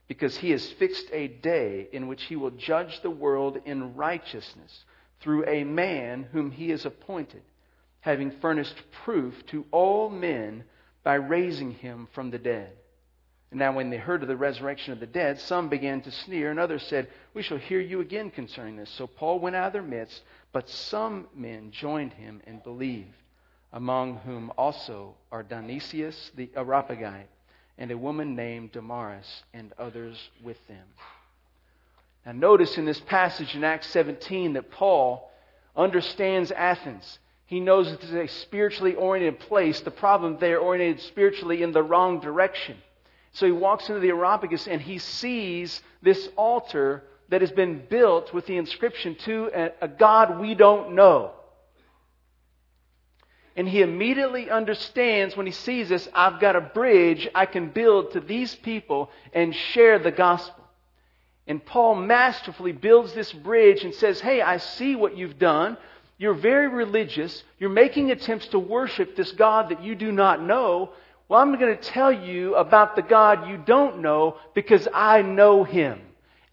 because 0.07 0.37
he 0.37 0.51
has 0.51 0.71
fixed 0.73 1.07
a 1.11 1.27
day 1.27 1.87
in 1.91 2.07
which 2.07 2.23
he 2.23 2.35
will 2.35 2.51
judge 2.51 3.01
the 3.01 3.09
world 3.09 3.59
in 3.65 3.95
righteousness 3.95 4.83
through 5.21 5.45
a 5.47 5.63
man 5.63 6.27
whom 6.31 6.51
he 6.51 6.69
has 6.69 6.85
appointed 6.85 7.41
having 8.01 8.31
furnished 8.39 8.81
proof 9.03 9.45
to 9.47 9.65
all 9.71 10.09
men 10.09 10.63
by 11.03 11.15
raising 11.15 11.71
him 11.71 12.07
from 12.13 12.31
the 12.31 12.37
dead. 12.37 12.71
And 13.51 13.59
now, 13.59 13.71
when 13.71 13.89
they 13.89 13.97
heard 13.97 14.21
of 14.21 14.27
the 14.27 14.37
resurrection 14.37 14.93
of 14.93 14.99
the 14.99 15.07
dead, 15.07 15.39
some 15.39 15.69
began 15.69 16.01
to 16.01 16.11
sneer, 16.11 16.51
and 16.51 16.59
others 16.59 16.83
said, 16.83 17.07
We 17.33 17.41
shall 17.41 17.57
hear 17.57 17.79
you 17.79 17.99
again 17.99 18.29
concerning 18.29 18.75
this. 18.75 18.91
So 18.91 19.07
Paul 19.07 19.39
went 19.39 19.55
out 19.55 19.67
of 19.67 19.73
their 19.73 19.81
midst, 19.81 20.21
but 20.53 20.69
some 20.69 21.27
men 21.35 21.71
joined 21.71 22.13
him 22.13 22.41
and 22.45 22.61
believed, 22.63 23.15
among 23.73 24.17
whom 24.17 24.51
also 24.55 25.15
are 25.31 25.41
Dionysius 25.41 26.31
the 26.35 26.51
Areopagite, 26.55 27.29
and 27.79 27.89
a 27.89 27.97
woman 27.97 28.35
named 28.35 28.71
Damaris, 28.71 29.43
and 29.51 29.73
others 29.79 30.29
with 30.43 30.67
them. 30.67 30.85
Now, 32.27 32.33
notice 32.33 32.77
in 32.77 32.85
this 32.85 32.99
passage 32.99 33.55
in 33.55 33.63
Acts 33.63 33.87
17 33.87 34.53
that 34.53 34.69
Paul 34.69 35.31
understands 35.75 36.51
Athens. 36.51 37.17
He 37.47 37.59
knows 37.59 37.87
it's 37.87 38.11
a 38.11 38.27
spiritually 38.27 38.93
oriented 38.93 39.39
place. 39.39 39.79
The 39.81 39.89
problem, 39.89 40.37
they're 40.39 40.59
oriented 40.59 41.03
spiritually 41.05 41.63
in 41.63 41.71
the 41.71 41.81
wrong 41.81 42.19
direction. 42.19 42.77
So 43.31 43.45
he 43.45 43.51
walks 43.51 43.87
into 43.89 44.01
the 44.01 44.09
Areopagus 44.09 44.67
and 44.67 44.81
he 44.81 44.97
sees 44.97 45.81
this 46.01 46.29
altar 46.35 47.03
that 47.29 47.41
has 47.41 47.51
been 47.51 47.83
built 47.89 48.33
with 48.33 48.45
the 48.47 48.57
inscription 48.57 49.15
to 49.15 49.51
a, 49.53 49.71
a 49.81 49.87
God 49.87 50.39
we 50.39 50.55
don't 50.55 50.95
know. 50.95 51.31
And 53.55 53.67
he 53.67 53.81
immediately 53.81 54.49
understands 54.49 55.35
when 55.35 55.45
he 55.45 55.51
sees 55.51 55.89
this, 55.89 56.07
I've 56.13 56.39
got 56.39 56.55
a 56.55 56.61
bridge 56.61 57.27
I 57.35 57.45
can 57.45 57.69
build 57.69 58.11
to 58.13 58.19
these 58.19 58.55
people 58.55 59.11
and 59.33 59.53
share 59.53 59.99
the 59.99 60.11
gospel. 60.11 60.63
And 61.45 61.65
Paul 61.65 61.95
masterfully 61.95 62.71
builds 62.71 63.13
this 63.13 63.33
bridge 63.33 63.83
and 63.83 63.93
says, 63.93 64.21
Hey, 64.21 64.41
I 64.41 64.57
see 64.57 64.95
what 64.95 65.17
you've 65.17 65.39
done. 65.39 65.77
You're 66.17 66.35
very 66.35 66.67
religious. 66.67 67.43
You're 67.57 67.69
making 67.69 68.11
attempts 68.11 68.47
to 68.47 68.59
worship 68.59 69.15
this 69.15 69.31
God 69.31 69.69
that 69.69 69.83
you 69.83 69.95
do 69.95 70.11
not 70.11 70.43
know. 70.43 70.93
Well, 71.29 71.39
I'm 71.39 71.55
going 71.59 71.77
to 71.77 71.81
tell 71.81 72.11
you 72.11 72.55
about 72.55 72.95
the 72.95 73.03
God 73.03 73.47
you 73.47 73.57
don't 73.57 74.01
know 74.01 74.37
because 74.55 74.87
I 74.91 75.21
know 75.21 75.63
him. 75.63 76.01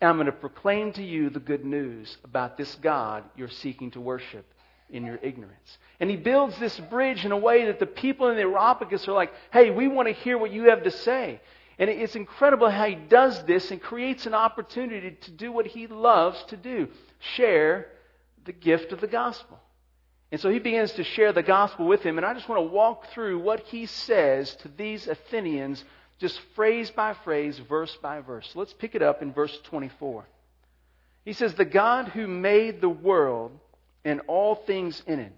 And 0.02 0.11
I'm 0.11 0.16
going 0.16 0.26
to 0.26 0.33
proclaim 0.33 0.92
to 0.92 1.02
you 1.02 1.30
the 1.30 1.40
good 1.40 1.64
news 1.64 2.14
about 2.23 2.59
this 2.59 2.75
God 2.76 3.25
you're 3.37 3.49
seeking 3.49 3.90
to 3.92 4.00
worship 4.02 4.45
in 4.90 5.06
your 5.06 5.18
ignorance. 5.23 5.78
And 5.99 6.11
he 6.11 6.16
builds 6.16 6.59
this 6.59 6.78
bridge 6.78 7.25
in 7.25 7.33
a 7.33 7.38
way 7.38 7.64
that 7.64 7.78
the 7.78 7.87
people 7.87 8.28
in 8.28 8.37
the 8.37 8.42
Areopagus 8.42 9.09
are 9.09 9.12
like, 9.12 9.33
hey, 9.50 9.71
we 9.71 9.88
want 9.88 10.09
to 10.09 10.14
hear 10.14 10.37
what 10.37 10.52
you 10.52 10.64
have 10.64 10.83
to 10.83 10.90
say. 10.90 11.40
And 11.78 11.88
it's 11.88 12.14
incredible 12.14 12.68
how 12.68 12.85
he 12.85 12.97
does 12.97 13.42
this 13.45 13.71
and 13.71 13.80
creates 13.80 14.26
an 14.26 14.35
opportunity 14.35 15.12
to 15.23 15.30
do 15.30 15.52
what 15.52 15.66
he 15.66 15.87
loves 15.87 16.42
to 16.49 16.56
do 16.56 16.88
share 17.35 17.88
the 18.45 18.52
gift 18.52 18.92
of 18.92 19.00
the 19.00 19.06
gospel. 19.06 19.59
And 20.33 20.40
so 20.40 20.50
he 20.50 20.59
begins 20.59 20.92
to 20.92 21.04
share 21.04 21.33
the 21.33 21.42
gospel 21.42 21.87
with 21.87 22.02
him. 22.02 22.16
And 22.16 22.26
I 22.26 22.35
just 22.35 22.49
want 22.49 22.59
to 22.59 22.73
walk 22.75 23.11
through 23.11 23.38
what 23.38 23.61
he 23.61 23.87
says 23.87 24.54
to 24.56 24.68
these 24.68 25.06
Athenians, 25.06 25.85
just 26.18 26.40
phrase 26.54 26.90
by 26.90 27.14
phrase, 27.14 27.59
verse 27.59 27.97
by 28.02 28.21
verse. 28.21 28.50
let's 28.54 28.73
pick 28.73 28.95
it 28.95 29.02
up 29.02 29.23
in 29.23 29.33
verse 29.33 29.56
24. 29.64 30.26
He 31.25 31.33
says, 31.33 31.54
The 31.54 31.64
God 31.64 32.09
who 32.09 32.26
made 32.26 32.80
the 32.80 32.88
world 32.88 33.52
and 34.04 34.21
all 34.26 34.54
things 34.54 35.02
in 35.06 35.21
it, 35.21 35.33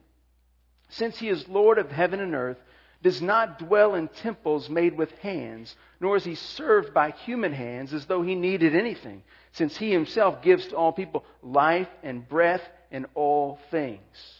since 0.90 1.18
he 1.18 1.28
is 1.28 1.49
Lord 1.49 1.78
of 1.78 1.90
heaven 1.90 2.21
and 2.21 2.35
earth, 2.35 2.59
does 3.02 3.23
not 3.23 3.59
dwell 3.59 3.95
in 3.95 4.09
temples 4.09 4.68
made 4.68 4.97
with 4.97 5.11
hands, 5.18 5.75
nor 6.00 6.16
is 6.16 6.25
he 6.25 6.35
served 6.35 6.92
by 6.92 7.11
human 7.11 7.52
hands 7.52 7.95
as 7.95 8.07
though 8.07 8.23
he 8.23 8.35
needed 8.35 8.75
anything, 8.75 9.23
since 9.52 9.76
he 9.76 9.92
himself 9.92 10.42
gives 10.42 10.66
to 10.68 10.76
all 10.76 10.92
people 10.92 11.25
life 11.42 11.88
and 12.02 12.28
breath 12.28 12.62
and 12.90 13.07
all 13.14 13.61
things. 13.71 14.38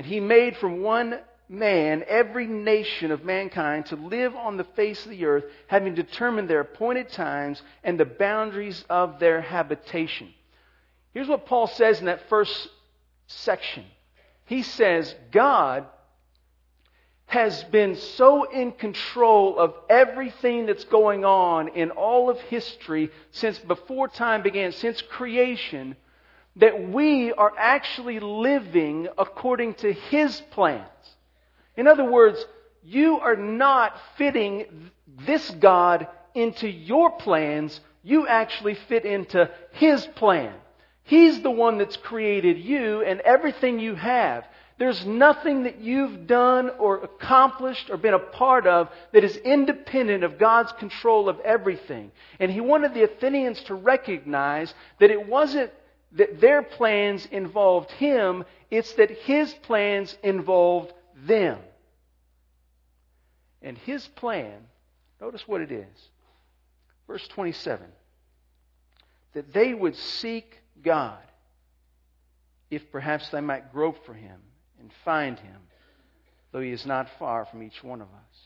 And 0.00 0.06
he 0.06 0.18
made 0.18 0.56
from 0.56 0.80
one 0.80 1.20
man 1.46 2.02
every 2.08 2.46
nation 2.46 3.10
of 3.10 3.22
mankind 3.22 3.84
to 3.84 3.96
live 3.96 4.34
on 4.34 4.56
the 4.56 4.64
face 4.64 5.04
of 5.04 5.10
the 5.10 5.26
earth, 5.26 5.44
having 5.66 5.94
determined 5.94 6.48
their 6.48 6.60
appointed 6.60 7.10
times 7.10 7.62
and 7.84 8.00
the 8.00 8.06
boundaries 8.06 8.82
of 8.88 9.18
their 9.18 9.42
habitation. 9.42 10.32
Here's 11.12 11.28
what 11.28 11.44
Paul 11.44 11.66
says 11.66 12.00
in 12.00 12.06
that 12.06 12.30
first 12.30 12.70
section. 13.26 13.84
He 14.46 14.62
says, 14.62 15.14
God 15.32 15.84
has 17.26 17.62
been 17.64 17.96
so 17.96 18.44
in 18.44 18.72
control 18.72 19.58
of 19.58 19.74
everything 19.90 20.64
that's 20.64 20.84
going 20.84 21.26
on 21.26 21.68
in 21.68 21.90
all 21.90 22.30
of 22.30 22.40
history 22.40 23.10
since 23.32 23.58
before 23.58 24.08
time 24.08 24.40
began, 24.40 24.72
since 24.72 25.02
creation, 25.02 25.94
that 26.56 26.90
we 26.90 27.32
are 27.32 27.52
actually 27.56 28.20
living 28.20 29.08
according 29.16 29.74
to 29.74 29.92
His 29.92 30.40
plans. 30.50 30.86
In 31.76 31.86
other 31.86 32.04
words, 32.04 32.44
you 32.82 33.18
are 33.20 33.36
not 33.36 33.94
fitting 34.16 34.90
this 35.26 35.48
God 35.50 36.08
into 36.34 36.68
your 36.68 37.12
plans. 37.12 37.80
You 38.02 38.26
actually 38.26 38.74
fit 38.88 39.04
into 39.04 39.50
His 39.72 40.06
plan. 40.06 40.54
He's 41.04 41.42
the 41.42 41.50
one 41.50 41.78
that's 41.78 41.96
created 41.96 42.58
you 42.58 43.02
and 43.02 43.20
everything 43.20 43.78
you 43.78 43.94
have. 43.94 44.44
There's 44.78 45.04
nothing 45.04 45.64
that 45.64 45.80
you've 45.80 46.26
done 46.26 46.70
or 46.78 47.04
accomplished 47.04 47.90
or 47.90 47.98
been 47.98 48.14
a 48.14 48.18
part 48.18 48.66
of 48.66 48.88
that 49.12 49.24
is 49.24 49.36
independent 49.36 50.24
of 50.24 50.38
God's 50.38 50.72
control 50.72 51.28
of 51.28 51.38
everything. 51.40 52.12
And 52.38 52.50
he 52.50 52.62
wanted 52.62 52.94
the 52.94 53.02
Athenians 53.02 53.60
to 53.64 53.74
recognize 53.74 54.72
that 54.98 55.10
it 55.10 55.28
wasn't 55.28 55.70
that 56.12 56.40
their 56.40 56.62
plans 56.62 57.26
involved 57.30 57.90
him, 57.92 58.44
it's 58.70 58.92
that 58.94 59.10
his 59.10 59.52
plans 59.52 60.16
involved 60.22 60.92
them. 61.26 61.58
And 63.62 63.76
his 63.78 64.06
plan, 64.08 64.66
notice 65.20 65.46
what 65.46 65.60
it 65.60 65.70
is. 65.70 66.08
Verse 67.06 67.26
27 67.28 67.86
that 69.32 69.52
they 69.52 69.72
would 69.72 69.94
seek 69.94 70.58
God 70.82 71.22
if 72.70 72.90
perhaps 72.90 73.28
they 73.30 73.40
might 73.40 73.72
grope 73.72 74.04
for 74.04 74.14
him 74.14 74.40
and 74.80 74.90
find 75.04 75.38
him, 75.38 75.60
though 76.52 76.60
he 76.60 76.70
is 76.70 76.86
not 76.86 77.08
far 77.18 77.44
from 77.44 77.62
each 77.62 77.82
one 77.82 78.00
of 78.00 78.08
us. 78.08 78.38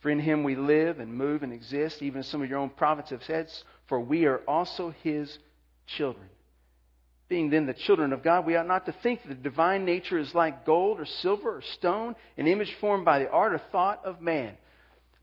For 0.00 0.10
in 0.10 0.20
him 0.20 0.44
we 0.44 0.54
live 0.54 1.00
and 1.00 1.12
move 1.12 1.42
and 1.42 1.52
exist, 1.52 2.02
even 2.02 2.20
as 2.20 2.28
some 2.28 2.42
of 2.42 2.48
your 2.48 2.58
own 2.58 2.70
prophets 2.70 3.10
have 3.10 3.24
said, 3.24 3.50
for 3.86 3.98
we 3.98 4.26
are 4.26 4.38
also 4.46 4.94
his 5.02 5.38
children. 5.86 6.28
Being 7.34 7.50
then 7.50 7.66
the 7.66 7.74
children 7.74 8.12
of 8.12 8.22
God, 8.22 8.46
we 8.46 8.54
ought 8.54 8.68
not 8.68 8.86
to 8.86 8.92
think 8.92 9.22
that 9.22 9.28
the 9.28 9.34
divine 9.34 9.84
nature 9.84 10.18
is 10.18 10.36
like 10.36 10.64
gold 10.64 11.00
or 11.00 11.04
silver 11.04 11.56
or 11.56 11.62
stone, 11.62 12.14
an 12.38 12.46
image 12.46 12.72
formed 12.74 13.04
by 13.04 13.18
the 13.18 13.28
art 13.28 13.52
or 13.52 13.58
thought 13.58 14.04
of 14.04 14.20
man. 14.20 14.56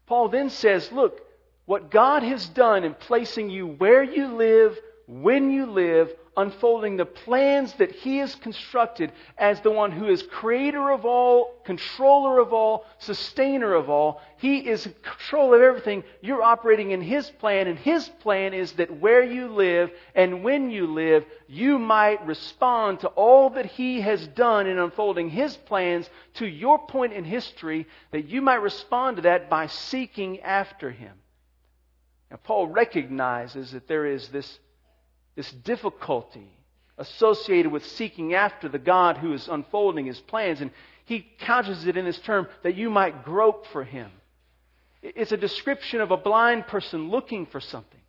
Paul 0.07 0.27
then 0.27 0.49
says, 0.49 0.91
Look, 0.91 1.21
what 1.65 1.89
God 1.89 2.21
has 2.23 2.49
done 2.49 2.83
in 2.83 2.95
placing 2.95 3.49
you 3.49 3.65
where 3.65 4.03
you 4.03 4.27
live, 4.27 4.77
when 5.07 5.51
you 5.51 5.65
live, 5.65 6.13
unfolding 6.37 6.95
the 6.95 7.05
plans 7.05 7.73
that 7.73 7.91
He 7.91 8.17
has 8.17 8.33
constructed 8.35 9.11
as 9.37 9.59
the 9.61 9.71
one 9.71 9.91
who 9.91 10.07
is 10.07 10.23
creator 10.23 10.91
of 10.91 11.05
all, 11.05 11.55
controller 11.65 12.39
of 12.39 12.53
all, 12.53 12.85
sustainer 12.99 13.73
of 13.73 13.89
all. 13.89 14.21
He 14.37 14.59
is 14.59 14.85
in 14.85 14.93
control 15.01 15.53
of 15.53 15.61
everything. 15.61 16.03
You're 16.21 16.41
operating 16.41 16.91
in 16.91 17.01
His 17.01 17.29
plan, 17.29 17.67
and 17.67 17.77
His 17.77 18.07
plan 18.21 18.53
is 18.53 18.71
that 18.73 18.99
where 18.99 19.23
you 19.23 19.49
live 19.49 19.91
and 20.15 20.43
when 20.43 20.69
you 20.69 20.87
live, 20.87 21.25
you 21.47 21.77
might 21.77 22.25
respond 22.25 23.01
to 23.01 23.07
all 23.09 23.49
that 23.51 23.65
He 23.65 24.01
has 24.01 24.25
done 24.27 24.67
in 24.67 24.79
unfolding 24.79 25.29
His 25.29 25.57
plans 25.57 26.09
to 26.35 26.47
your 26.47 26.79
point 26.79 27.13
in 27.13 27.25
history, 27.25 27.87
that 28.11 28.29
you 28.29 28.41
might 28.41 28.61
respond 28.61 29.17
to 29.17 29.23
that 29.23 29.49
by 29.49 29.67
seeking 29.67 30.39
after 30.41 30.89
Him. 30.91 31.17
Now, 32.29 32.37
Paul 32.41 32.67
recognizes 32.67 33.71
that 33.71 33.89
there 33.89 34.05
is 34.05 34.29
this 34.29 34.59
this 35.35 35.51
difficulty 35.51 36.47
associated 36.97 37.71
with 37.71 37.85
seeking 37.85 38.33
after 38.33 38.69
the 38.69 38.79
God 38.79 39.17
who 39.17 39.33
is 39.33 39.47
unfolding 39.47 40.05
his 40.05 40.19
plans. 40.19 40.61
And 40.61 40.71
he 41.05 41.25
couches 41.39 41.87
it 41.87 41.97
in 41.97 42.05
this 42.05 42.19
term 42.19 42.47
that 42.63 42.75
you 42.75 42.89
might 42.89 43.23
grope 43.23 43.65
for 43.67 43.83
him. 43.83 44.11
It's 45.01 45.31
a 45.31 45.37
description 45.37 46.01
of 46.01 46.11
a 46.11 46.17
blind 46.17 46.67
person 46.67 47.09
looking 47.09 47.47
for 47.47 47.59
something. 47.59 48.00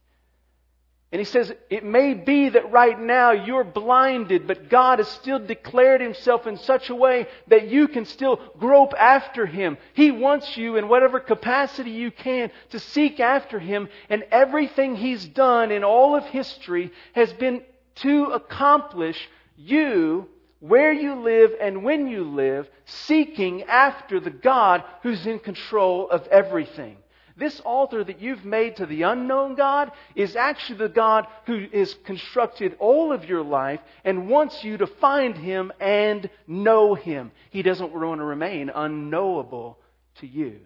And 1.13 1.19
he 1.19 1.27
says, 1.27 1.53
it 1.69 1.85
may 1.85 2.15
be 2.15 2.49
that 2.49 2.73
right 2.73 2.99
now 2.99 3.33
you're 3.33 3.65
blinded, 3.65 4.47
but 4.47 4.71
God 4.71 4.99
has 4.99 5.09
still 5.09 5.39
declared 5.39 6.01
himself 6.01 6.47
in 6.47 6.57
such 6.57 6.89
a 6.89 6.95
way 6.95 7.27
that 7.49 7.69
you 7.69 7.87
can 7.87 8.07
still 8.07 8.41
grope 8.59 8.95
after 8.99 9.45
him. 9.45 9.77
He 9.93 10.11
wants 10.11 10.57
you 10.57 10.77
in 10.77 10.89
whatever 10.89 11.21
capacity 11.21 11.91
you 11.91 12.11
can 12.11 12.51
to 12.71 12.79
seek 12.79 13.21
after 13.21 13.59
him. 13.59 13.91
And 14.09 14.25
everything 14.31 14.97
he's 14.97 15.27
done 15.27 15.71
in 15.71 15.85
all 15.85 16.17
of 16.17 16.25
history 16.25 16.91
has 17.13 17.31
been 17.35 17.63
to 17.97 18.25
accomplish 18.29 19.29
you 19.55 20.29
where 20.61 20.93
you 20.93 21.17
live 21.17 21.51
and 21.61 21.85
when 21.85 22.07
you 22.07 22.25
live, 22.25 22.71
seeking 22.87 23.65
after 23.65 24.19
the 24.19 24.31
God 24.31 24.83
who's 25.03 25.27
in 25.27 25.41
control 25.41 26.09
of 26.09 26.27
everything. 26.29 26.97
This 27.37 27.61
altar 27.61 28.05
that 28.05 28.21
you've 28.21 28.45
made 28.45 28.77
to 28.77 28.87
the 28.87 29.03
unknown 29.03 29.55
God 29.55 29.93
is 30.15 30.37
actually 30.37 30.79
the 30.79 30.89
God 30.89 31.27
who 31.47 31.67
has 31.73 31.95
constructed 32.05 32.77
all 32.79 33.13
of 33.13 33.25
your 33.25 33.43
life 33.43 33.81
and 34.05 34.29
wants 34.29 34.63
you 34.63 34.77
to 34.79 34.87
find 34.87 35.37
Him 35.37 35.73
and 35.81 36.29
know 36.47 36.95
Him. 36.95 37.33
He 37.51 37.63
doesn't 37.63 37.93
want 37.93 38.21
to 38.21 38.25
remain 38.25 38.71
unknowable 38.71 39.79
to 40.17 40.27
you. 40.27 40.61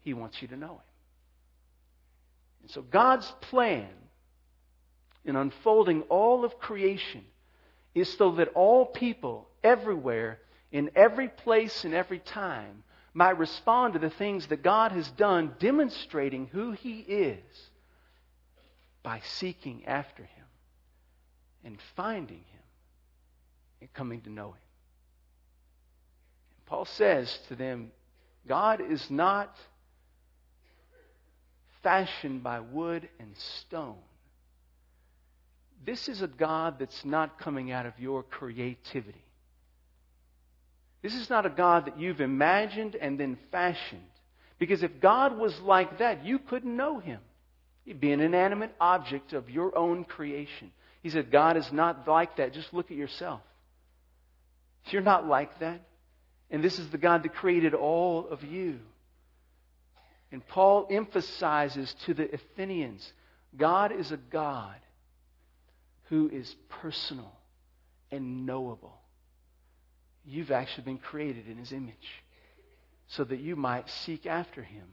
He 0.00 0.14
wants 0.14 0.40
you 0.40 0.48
to 0.48 0.56
know 0.56 0.72
Him. 0.72 0.80
And 2.62 2.70
so 2.70 2.82
God's 2.82 3.30
plan 3.42 3.88
in 5.24 5.36
unfolding 5.36 6.02
all 6.02 6.44
of 6.44 6.58
creation 6.58 7.24
is 7.94 8.10
so 8.16 8.32
that 8.32 8.48
all 8.54 8.86
people 8.86 9.48
everywhere, 9.62 10.40
in 10.72 10.90
every 10.94 11.28
place, 11.28 11.84
in 11.84 11.92
every 11.92 12.18
time, 12.18 12.82
might 13.18 13.36
respond 13.36 13.94
to 13.94 13.98
the 13.98 14.10
things 14.10 14.46
that 14.46 14.62
God 14.62 14.92
has 14.92 15.10
done, 15.10 15.52
demonstrating 15.58 16.46
who 16.46 16.70
He 16.70 17.00
is 17.00 17.42
by 19.02 19.20
seeking 19.24 19.86
after 19.86 20.22
Him 20.22 20.44
and 21.64 21.78
finding 21.96 22.36
Him 22.36 22.62
and 23.80 23.92
coming 23.92 24.20
to 24.20 24.30
know 24.30 24.50
Him. 24.50 24.68
And 26.58 26.66
Paul 26.66 26.84
says 26.84 27.36
to 27.48 27.56
them, 27.56 27.90
God 28.46 28.80
is 28.80 29.10
not 29.10 29.52
fashioned 31.82 32.44
by 32.44 32.60
wood 32.60 33.08
and 33.18 33.36
stone. 33.36 33.96
This 35.84 36.08
is 36.08 36.22
a 36.22 36.28
God 36.28 36.78
that's 36.78 37.04
not 37.04 37.40
coming 37.40 37.72
out 37.72 37.84
of 37.84 37.98
your 37.98 38.22
creativity. 38.22 39.24
This 41.02 41.14
is 41.14 41.30
not 41.30 41.46
a 41.46 41.50
God 41.50 41.86
that 41.86 41.98
you've 41.98 42.20
imagined 42.20 42.96
and 42.96 43.18
then 43.18 43.38
fashioned. 43.52 44.02
Because 44.58 44.82
if 44.82 45.00
God 45.00 45.38
was 45.38 45.58
like 45.60 45.98
that, 45.98 46.24
you 46.24 46.38
couldn't 46.38 46.76
know 46.76 46.98
him. 46.98 47.20
He'd 47.84 48.00
be 48.00 48.12
an 48.12 48.20
inanimate 48.20 48.74
object 48.80 49.32
of 49.32 49.48
your 49.48 49.76
own 49.78 50.04
creation. 50.04 50.72
He 51.02 51.10
said, 51.10 51.30
God 51.30 51.56
is 51.56 51.70
not 51.72 52.08
like 52.08 52.36
that. 52.36 52.52
Just 52.52 52.74
look 52.74 52.90
at 52.90 52.96
yourself. 52.96 53.40
You're 54.86 55.02
not 55.02 55.26
like 55.26 55.60
that. 55.60 55.80
And 56.50 56.64
this 56.64 56.78
is 56.78 56.90
the 56.90 56.98
God 56.98 57.22
that 57.22 57.34
created 57.34 57.74
all 57.74 58.26
of 58.28 58.42
you. 58.42 58.80
And 60.32 60.46
Paul 60.46 60.86
emphasizes 60.90 61.94
to 62.06 62.14
the 62.14 62.28
Athenians 62.34 63.12
God 63.56 63.92
is 63.92 64.12
a 64.12 64.18
God 64.18 64.76
who 66.10 66.28
is 66.28 66.54
personal 66.68 67.32
and 68.10 68.44
knowable 68.44 68.98
you've 70.28 70.50
actually 70.50 70.84
been 70.84 70.98
created 70.98 71.48
in 71.48 71.56
His 71.56 71.72
image 71.72 72.22
so 73.08 73.24
that 73.24 73.40
you 73.40 73.56
might 73.56 73.88
seek 74.04 74.26
after 74.26 74.62
Him, 74.62 74.86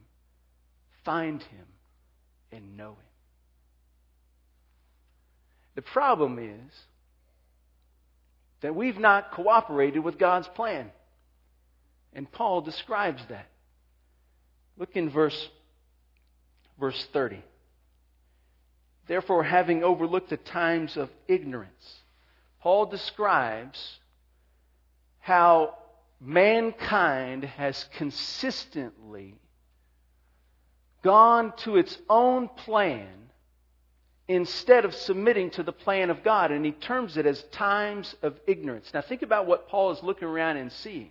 find 1.04 1.42
Him, 1.42 1.66
and 2.50 2.76
know 2.76 2.92
Him. 2.92 2.98
The 5.74 5.82
problem 5.82 6.38
is 6.38 6.72
that 8.62 8.74
we've 8.74 8.98
not 8.98 9.32
cooperated 9.32 10.02
with 10.02 10.18
God's 10.18 10.48
plan. 10.48 10.90
And 12.14 12.30
Paul 12.32 12.62
describes 12.62 13.22
that. 13.28 13.46
Look 14.78 14.96
in 14.96 15.10
verse, 15.10 15.48
verse 16.80 17.06
30. 17.12 17.42
Therefore, 19.06 19.44
having 19.44 19.84
overlooked 19.84 20.30
the 20.30 20.38
times 20.38 20.96
of 20.96 21.10
ignorance, 21.28 22.00
Paul 22.60 22.86
describes 22.86 23.78
how 25.26 25.74
mankind 26.20 27.42
has 27.42 27.88
consistently 27.96 29.34
gone 31.02 31.52
to 31.56 31.76
its 31.76 31.98
own 32.08 32.46
plan 32.46 33.08
instead 34.28 34.84
of 34.84 34.94
submitting 34.94 35.50
to 35.50 35.64
the 35.64 35.72
plan 35.72 36.10
of 36.10 36.22
God. 36.22 36.52
And 36.52 36.64
he 36.64 36.70
terms 36.70 37.16
it 37.16 37.26
as 37.26 37.42
times 37.50 38.14
of 38.22 38.38
ignorance. 38.46 38.88
Now, 38.94 39.00
think 39.00 39.22
about 39.22 39.48
what 39.48 39.68
Paul 39.68 39.90
is 39.90 40.00
looking 40.00 40.28
around 40.28 40.58
and 40.58 40.70
seeing. 40.70 41.10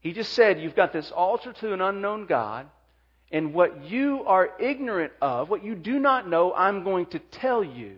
He 0.00 0.14
just 0.14 0.32
said, 0.32 0.58
You've 0.58 0.74
got 0.74 0.94
this 0.94 1.10
altar 1.10 1.52
to 1.52 1.74
an 1.74 1.82
unknown 1.82 2.24
God, 2.24 2.70
and 3.30 3.52
what 3.52 3.84
you 3.84 4.24
are 4.24 4.52
ignorant 4.58 5.12
of, 5.20 5.50
what 5.50 5.62
you 5.62 5.74
do 5.74 5.98
not 5.98 6.26
know, 6.26 6.54
I'm 6.54 6.84
going 6.84 7.04
to 7.08 7.18
tell 7.18 7.62
you. 7.62 7.96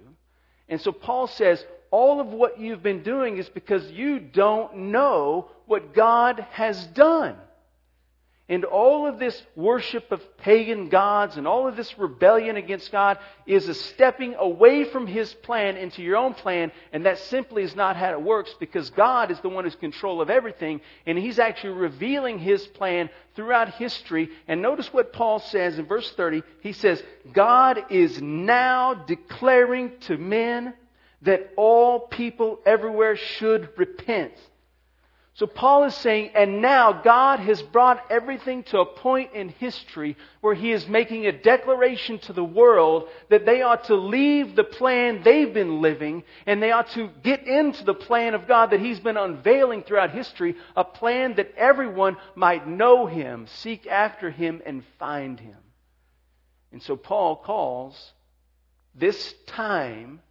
And 0.68 0.80
so 0.80 0.90
Paul 0.90 1.28
says, 1.28 1.64
all 1.96 2.20
of 2.20 2.26
what 2.26 2.60
you've 2.60 2.82
been 2.82 3.02
doing 3.02 3.38
is 3.38 3.48
because 3.48 3.90
you 3.90 4.20
don't 4.20 4.76
know 4.76 5.48
what 5.64 5.94
God 5.94 6.46
has 6.50 6.86
done. 6.88 7.36
And 8.50 8.66
all 8.66 9.06
of 9.06 9.18
this 9.18 9.42
worship 9.56 10.12
of 10.12 10.20
pagan 10.36 10.90
gods 10.90 11.38
and 11.38 11.48
all 11.48 11.66
of 11.66 11.74
this 11.74 11.98
rebellion 11.98 12.56
against 12.56 12.92
God 12.92 13.18
is 13.46 13.66
a 13.66 13.72
stepping 13.72 14.34
away 14.34 14.84
from 14.84 15.06
His 15.06 15.32
plan 15.32 15.78
into 15.78 16.02
your 16.02 16.18
own 16.18 16.34
plan, 16.34 16.70
and 16.92 17.06
that 17.06 17.18
simply 17.18 17.62
is 17.62 17.74
not 17.74 17.96
how 17.96 18.12
it 18.12 18.20
works 18.20 18.54
because 18.60 18.90
God 18.90 19.30
is 19.30 19.40
the 19.40 19.48
one 19.48 19.64
who's 19.64 19.74
control 19.74 20.20
of 20.20 20.28
everything, 20.28 20.82
and 21.06 21.16
He's 21.16 21.38
actually 21.38 21.72
revealing 21.72 22.38
His 22.38 22.66
plan 22.66 23.08
throughout 23.34 23.72
history. 23.76 24.28
And 24.46 24.60
notice 24.60 24.92
what 24.92 25.14
Paul 25.14 25.38
says 25.38 25.78
in 25.78 25.86
verse 25.86 26.12
30. 26.12 26.42
He 26.60 26.74
says, 26.74 27.02
God 27.32 27.86
is 27.88 28.20
now 28.20 28.92
declaring 28.92 29.92
to 30.00 30.18
men 30.18 30.74
that 31.22 31.52
all 31.56 32.00
people 32.00 32.60
everywhere 32.64 33.16
should 33.16 33.70
repent. 33.76 34.32
So 35.36 35.46
Paul 35.46 35.84
is 35.84 35.94
saying, 35.94 36.30
and 36.34 36.62
now 36.62 36.94
God 36.94 37.40
has 37.40 37.60
brought 37.60 38.02
everything 38.10 38.62
to 38.64 38.80
a 38.80 38.86
point 38.86 39.34
in 39.34 39.50
history 39.50 40.16
where 40.40 40.54
he 40.54 40.72
is 40.72 40.88
making 40.88 41.26
a 41.26 41.32
declaration 41.32 42.18
to 42.20 42.32
the 42.32 42.42
world 42.42 43.10
that 43.28 43.44
they 43.44 43.60
ought 43.60 43.84
to 43.84 43.96
leave 43.96 44.56
the 44.56 44.64
plan 44.64 45.20
they've 45.22 45.52
been 45.52 45.82
living 45.82 46.24
and 46.46 46.62
they 46.62 46.72
ought 46.72 46.88
to 46.92 47.10
get 47.22 47.46
into 47.46 47.84
the 47.84 47.92
plan 47.92 48.32
of 48.32 48.48
God 48.48 48.70
that 48.70 48.80
he's 48.80 48.98
been 48.98 49.18
unveiling 49.18 49.82
throughout 49.82 50.10
history, 50.10 50.56
a 50.74 50.84
plan 50.84 51.34
that 51.34 51.52
everyone 51.58 52.16
might 52.34 52.66
know 52.66 53.04
him, 53.04 53.46
seek 53.46 53.86
after 53.86 54.30
him, 54.30 54.62
and 54.64 54.84
find 54.98 55.38
him. 55.38 55.58
And 56.72 56.82
so 56.82 56.96
Paul 56.96 57.36
calls 57.36 58.14
this 58.94 59.34
time 59.46 60.22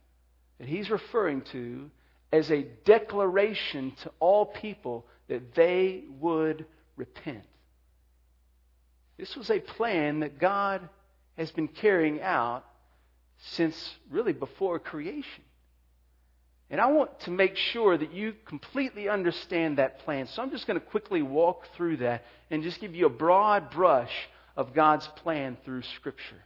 that 0.59 0.67
he's 0.67 0.89
referring 0.89 1.41
to 1.51 1.89
as 2.31 2.51
a 2.51 2.65
declaration 2.85 3.93
to 4.03 4.11
all 4.19 4.45
people 4.45 5.05
that 5.27 5.55
they 5.55 6.03
would 6.19 6.65
repent. 6.97 7.43
This 9.17 9.35
was 9.35 9.49
a 9.49 9.59
plan 9.59 10.19
that 10.19 10.39
God 10.39 10.87
has 11.37 11.51
been 11.51 11.67
carrying 11.67 12.21
out 12.21 12.65
since 13.37 13.95
really 14.09 14.33
before 14.33 14.79
creation. 14.79 15.43
And 16.69 16.81
I 16.81 16.87
want 16.87 17.19
to 17.21 17.31
make 17.31 17.55
sure 17.55 17.97
that 17.97 18.11
you 18.11 18.33
completely 18.45 19.07
understand 19.07 19.77
that 19.77 19.99
plan. 19.99 20.27
So 20.27 20.41
I'm 20.41 20.51
just 20.51 20.65
going 20.65 20.79
to 20.79 20.85
quickly 20.85 21.21
walk 21.21 21.67
through 21.75 21.97
that 21.97 22.23
and 22.49 22.63
just 22.63 22.81
give 22.81 22.95
you 22.95 23.05
a 23.05 23.09
broad 23.09 23.69
brush 23.69 24.11
of 24.57 24.73
God's 24.73 25.07
plan 25.17 25.57
through 25.63 25.83
Scripture. 25.95 26.43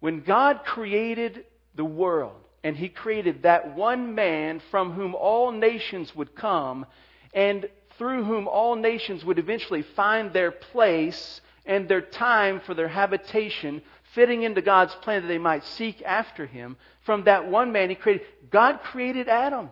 When 0.00 0.20
God 0.20 0.64
created 0.64 1.44
the 1.74 1.84
world. 1.84 2.36
And 2.64 2.76
he 2.76 2.88
created 2.88 3.42
that 3.42 3.74
one 3.74 4.14
man 4.14 4.60
from 4.70 4.92
whom 4.92 5.14
all 5.14 5.50
nations 5.50 6.14
would 6.14 6.34
come 6.34 6.86
and 7.34 7.68
through 7.98 8.24
whom 8.24 8.48
all 8.48 8.76
nations 8.76 9.24
would 9.24 9.38
eventually 9.38 9.82
find 9.82 10.32
their 10.32 10.50
place 10.50 11.40
and 11.66 11.88
their 11.88 12.00
time 12.00 12.60
for 12.60 12.74
their 12.74 12.88
habitation, 12.88 13.82
fitting 14.14 14.42
into 14.42 14.62
God's 14.62 14.94
plan 14.96 15.22
that 15.22 15.28
they 15.28 15.38
might 15.38 15.64
seek 15.64 16.02
after 16.02 16.46
him. 16.46 16.76
From 17.04 17.24
that 17.24 17.48
one 17.48 17.72
man, 17.72 17.90
he 17.90 17.94
created, 17.94 18.26
God 18.50 18.80
created 18.82 19.28
Adam. 19.28 19.68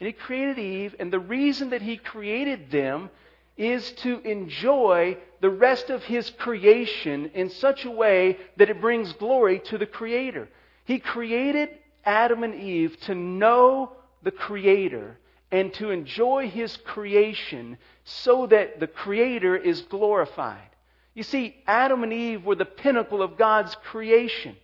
And 0.00 0.06
he 0.06 0.12
created 0.12 0.58
Eve, 0.58 0.94
and 0.98 1.12
the 1.12 1.18
reason 1.18 1.70
that 1.70 1.82
he 1.82 1.96
created 1.96 2.70
them 2.70 3.10
is 3.56 3.90
to 3.92 4.20
enjoy 4.20 5.18
the 5.40 5.50
rest 5.50 5.90
of 5.90 6.04
his 6.04 6.30
creation 6.30 7.30
in 7.34 7.50
such 7.50 7.84
a 7.84 7.90
way 7.90 8.38
that 8.56 8.70
it 8.70 8.80
brings 8.80 9.12
glory 9.14 9.58
to 9.58 9.76
the 9.76 9.86
Creator. 9.86 10.48
He 10.88 11.00
created 11.00 11.68
Adam 12.02 12.42
and 12.44 12.54
Eve 12.54 12.98
to 13.00 13.14
know 13.14 13.92
the 14.22 14.30
Creator 14.30 15.18
and 15.52 15.74
to 15.74 15.90
enjoy 15.90 16.48
his 16.48 16.78
creation 16.78 17.76
so 18.04 18.46
that 18.46 18.80
the 18.80 18.86
Creator 18.86 19.58
is 19.58 19.82
glorified. 19.82 20.70
You 21.12 21.24
see, 21.24 21.56
Adam 21.66 22.04
and 22.04 22.12
Eve 22.14 22.42
were 22.42 22.54
the 22.54 22.64
pinnacle 22.64 23.20
of 23.20 23.36
God's 23.36 23.74
creation. 23.74 24.56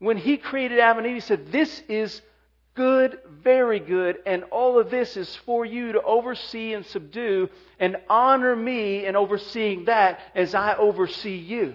When 0.00 0.16
he 0.16 0.36
created 0.36 0.80
Adam 0.80 1.04
and 1.04 1.06
Eve, 1.06 1.14
he 1.14 1.20
said, 1.20 1.52
This 1.52 1.80
is 1.88 2.20
good, 2.74 3.20
very 3.28 3.78
good, 3.78 4.16
and 4.26 4.42
all 4.50 4.80
of 4.80 4.90
this 4.90 5.16
is 5.16 5.36
for 5.46 5.64
you 5.64 5.92
to 5.92 6.02
oversee 6.02 6.72
and 6.72 6.84
subdue 6.84 7.48
and 7.78 7.98
honor 8.08 8.56
me 8.56 9.06
in 9.06 9.14
overseeing 9.14 9.84
that 9.84 10.18
as 10.34 10.56
I 10.56 10.74
oversee 10.74 11.36
you. 11.36 11.74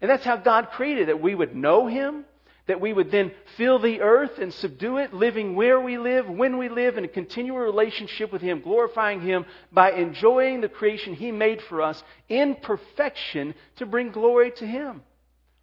And 0.00 0.10
that's 0.10 0.24
how 0.24 0.36
God 0.36 0.70
created 0.72 1.08
it. 1.08 1.22
We 1.22 1.36
would 1.36 1.54
know 1.54 1.86
Him, 1.86 2.24
that 2.70 2.80
we 2.80 2.92
would 2.92 3.10
then 3.10 3.32
fill 3.56 3.80
the 3.80 4.00
earth 4.00 4.38
and 4.38 4.54
subdue 4.54 4.98
it, 4.98 5.12
living 5.12 5.56
where 5.56 5.80
we 5.80 5.98
live, 5.98 6.28
when 6.28 6.56
we 6.56 6.68
live, 6.68 6.96
in 6.96 7.04
a 7.04 7.08
continual 7.08 7.58
relationship 7.58 8.30
with 8.32 8.40
Him, 8.40 8.60
glorifying 8.60 9.20
Him 9.20 9.44
by 9.72 9.90
enjoying 9.90 10.60
the 10.60 10.68
creation 10.68 11.14
He 11.14 11.32
made 11.32 11.60
for 11.62 11.82
us 11.82 12.00
in 12.28 12.54
perfection 12.54 13.54
to 13.78 13.86
bring 13.86 14.12
glory 14.12 14.52
to 14.52 14.64
Him. 14.64 15.02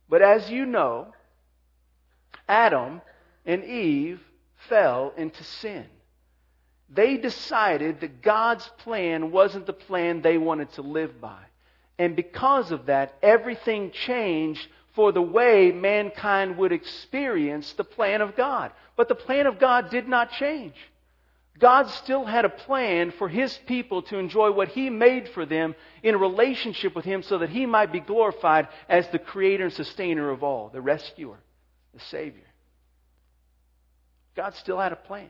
But 0.10 0.22
as 0.22 0.50
you 0.50 0.66
know, 0.66 1.14
Adam 2.46 3.00
and 3.46 3.64
Eve 3.64 4.20
fell 4.68 5.14
into 5.16 5.46
sin. 5.46 5.86
They 6.90 7.16
decided 7.16 8.02
that 8.02 8.22
God's 8.22 8.70
plan 8.80 9.32
wasn't 9.32 9.66
the 9.66 9.72
plan 9.72 10.22
they 10.22 10.38
wanted 10.38 10.74
to 10.74 10.82
live 10.82 11.22
by. 11.22 11.40
And 11.98 12.18
because 12.18 12.72
of 12.72 12.88
that, 12.88 13.16
everything 13.24 13.92
changed 13.92 14.68
for 14.98 15.12
the 15.12 15.22
way 15.22 15.72
mankind 15.72 16.58
would 16.58 16.72
experience 16.72 17.72
the 17.74 17.84
plan 17.84 18.20
of 18.20 18.36
God. 18.36 18.72
But 18.96 19.08
the 19.08 19.14
plan 19.14 19.46
of 19.46 19.60
God 19.60 19.92
did 19.92 20.08
not 20.08 20.32
change. 20.32 20.74
God 21.60 21.88
still 21.92 22.26
had 22.26 22.46
a 22.46 22.50
plan 22.50 23.12
for 23.12 23.30
His 23.30 23.56
people 23.68 24.02
to 24.04 24.18
enjoy 24.18 24.52
what 24.52 24.70
He 24.70 24.90
made 24.90 25.30
for 25.30 25.46
them 25.46 25.76
in 26.02 26.20
relationship 26.20 26.96
with 26.96 27.06
Him 27.06 27.22
so 27.22 27.38
that 27.38 27.52
He 27.52 27.68
might 27.68 27.92
be 27.92 28.00
glorified 28.00 28.70
as 28.90 29.08
the 29.10 29.20
creator 29.20 29.66
and 29.66 29.74
sustainer 29.74 30.32
of 30.32 30.42
all, 30.42 30.70
the 30.70 30.82
rescuer, 30.82 31.38
the 31.94 32.00
Savior. 32.00 32.42
God 34.36 34.56
still 34.56 34.80
had 34.80 34.94
a 34.94 34.98
plan. 34.98 35.30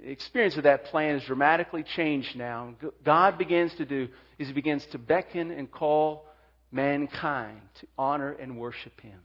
The 0.00 0.10
experience 0.10 0.56
of 0.56 0.62
that 0.62 0.86
plan 0.86 1.16
is 1.16 1.24
dramatically 1.24 1.82
changed 1.82 2.34
now. 2.34 2.76
God 3.04 3.36
begins 3.36 3.74
to 3.74 3.84
do 3.84 4.08
is 4.38 4.46
He 4.46 4.54
begins 4.54 4.86
to 4.86 4.98
beckon 4.98 5.50
and 5.50 5.70
call 5.70 6.27
mankind 6.70 7.60
to 7.80 7.86
honor 7.96 8.32
and 8.32 8.58
worship 8.58 9.00
Him. 9.00 9.20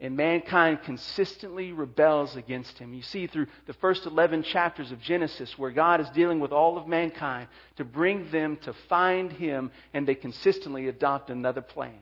And 0.00 0.16
mankind 0.16 0.82
consistently 0.82 1.72
rebels 1.72 2.34
against 2.34 2.78
Him. 2.78 2.92
You 2.92 3.02
see 3.02 3.28
through 3.28 3.46
the 3.66 3.74
first 3.74 4.04
11 4.04 4.42
chapters 4.42 4.90
of 4.90 5.00
Genesis 5.00 5.56
where 5.56 5.70
God 5.70 6.00
is 6.00 6.08
dealing 6.10 6.40
with 6.40 6.50
all 6.50 6.76
of 6.76 6.88
mankind 6.88 7.48
to 7.76 7.84
bring 7.84 8.30
them 8.30 8.56
to 8.62 8.72
find 8.88 9.32
Him, 9.32 9.70
and 9.94 10.06
they 10.06 10.16
consistently 10.16 10.88
adopt 10.88 11.30
another 11.30 11.62
plan. 11.62 11.98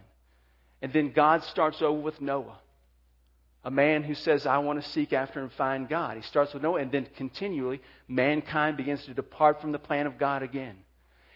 And 0.81 0.93
then 0.93 1.13
God 1.13 1.45
starts 1.45 1.83
over 1.83 2.01
with 2.01 2.21
Noah 2.21 2.59
a 3.63 3.71
man 3.71 4.03
who 4.03 4.15
says, 4.15 4.47
I 4.47 4.59
want 4.59 4.83
to 4.83 4.91
seek 4.91 5.13
after 5.13 5.41
and 5.41 5.53
find 5.53 5.89
God. 5.89 6.17
He 6.17 6.23
starts 6.23 6.55
with 6.55 6.63
Noah, 6.63 6.81
and 6.81 6.91
then 6.91 7.07
continually, 7.17 7.81
mankind 8.09 8.77
begins 8.77 9.05
to 9.05 9.15
depart 9.15 9.61
from 9.61 9.73
the 9.73 9.79
plan 9.79 10.07
of 10.07 10.19
God 10.19 10.43
again. 10.43 10.77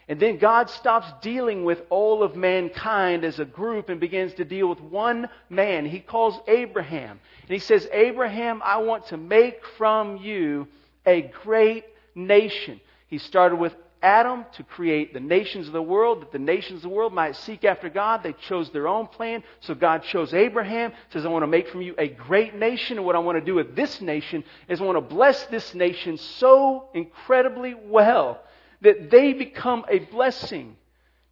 And 0.08 0.20
then 0.20 0.36
God 0.36 0.68
stops 0.68 1.06
dealing 1.22 1.64
with 1.64 1.80
all 1.88 2.22
of 2.22 2.36
mankind 2.36 3.24
as 3.24 3.38
a 3.38 3.44
group 3.44 3.88
and 3.88 3.98
begins 3.98 4.34
to 4.34 4.44
deal 4.44 4.68
with 4.68 4.80
one 4.80 5.28
man. 5.48 5.86
He 5.86 6.00
calls 6.00 6.38
Abraham. 6.46 7.18
And 7.42 7.50
he 7.50 7.58
says, 7.58 7.88
Abraham, 7.90 8.60
I 8.62 8.78
want 8.78 9.06
to 9.06 9.16
make 9.16 9.64
from 9.78 10.18
you 10.18 10.68
a 11.06 11.22
great 11.42 11.84
nation. 12.14 12.80
He 13.08 13.16
started 13.18 13.56
with 13.56 13.74
Adam 14.02 14.44
to 14.52 14.62
create 14.62 15.14
the 15.14 15.20
nations 15.20 15.66
of 15.66 15.72
the 15.72 15.80
world, 15.80 16.20
that 16.20 16.32
the 16.32 16.38
nations 16.38 16.78
of 16.78 16.90
the 16.90 16.94
world 16.94 17.14
might 17.14 17.34
seek 17.36 17.64
after 17.64 17.88
God. 17.88 18.22
They 18.22 18.34
chose 18.34 18.68
their 18.70 18.86
own 18.86 19.06
plan. 19.06 19.42
So 19.60 19.74
God 19.74 20.02
chose 20.02 20.34
Abraham, 20.34 20.92
says, 21.10 21.24
I 21.24 21.30
want 21.30 21.42
to 21.44 21.46
make 21.46 21.68
from 21.68 21.80
you 21.80 21.94
a 21.96 22.08
great 22.08 22.54
nation. 22.54 22.98
And 22.98 23.06
what 23.06 23.16
I 23.16 23.20
want 23.20 23.38
to 23.38 23.44
do 23.44 23.54
with 23.54 23.74
this 23.74 24.02
nation 24.02 24.44
is 24.68 24.82
I 24.82 24.84
want 24.84 24.96
to 24.96 25.14
bless 25.14 25.46
this 25.46 25.74
nation 25.74 26.18
so 26.18 26.90
incredibly 26.92 27.72
well 27.72 28.42
that 28.84 29.10
they 29.10 29.32
become 29.32 29.84
a 29.88 29.98
blessing 29.98 30.76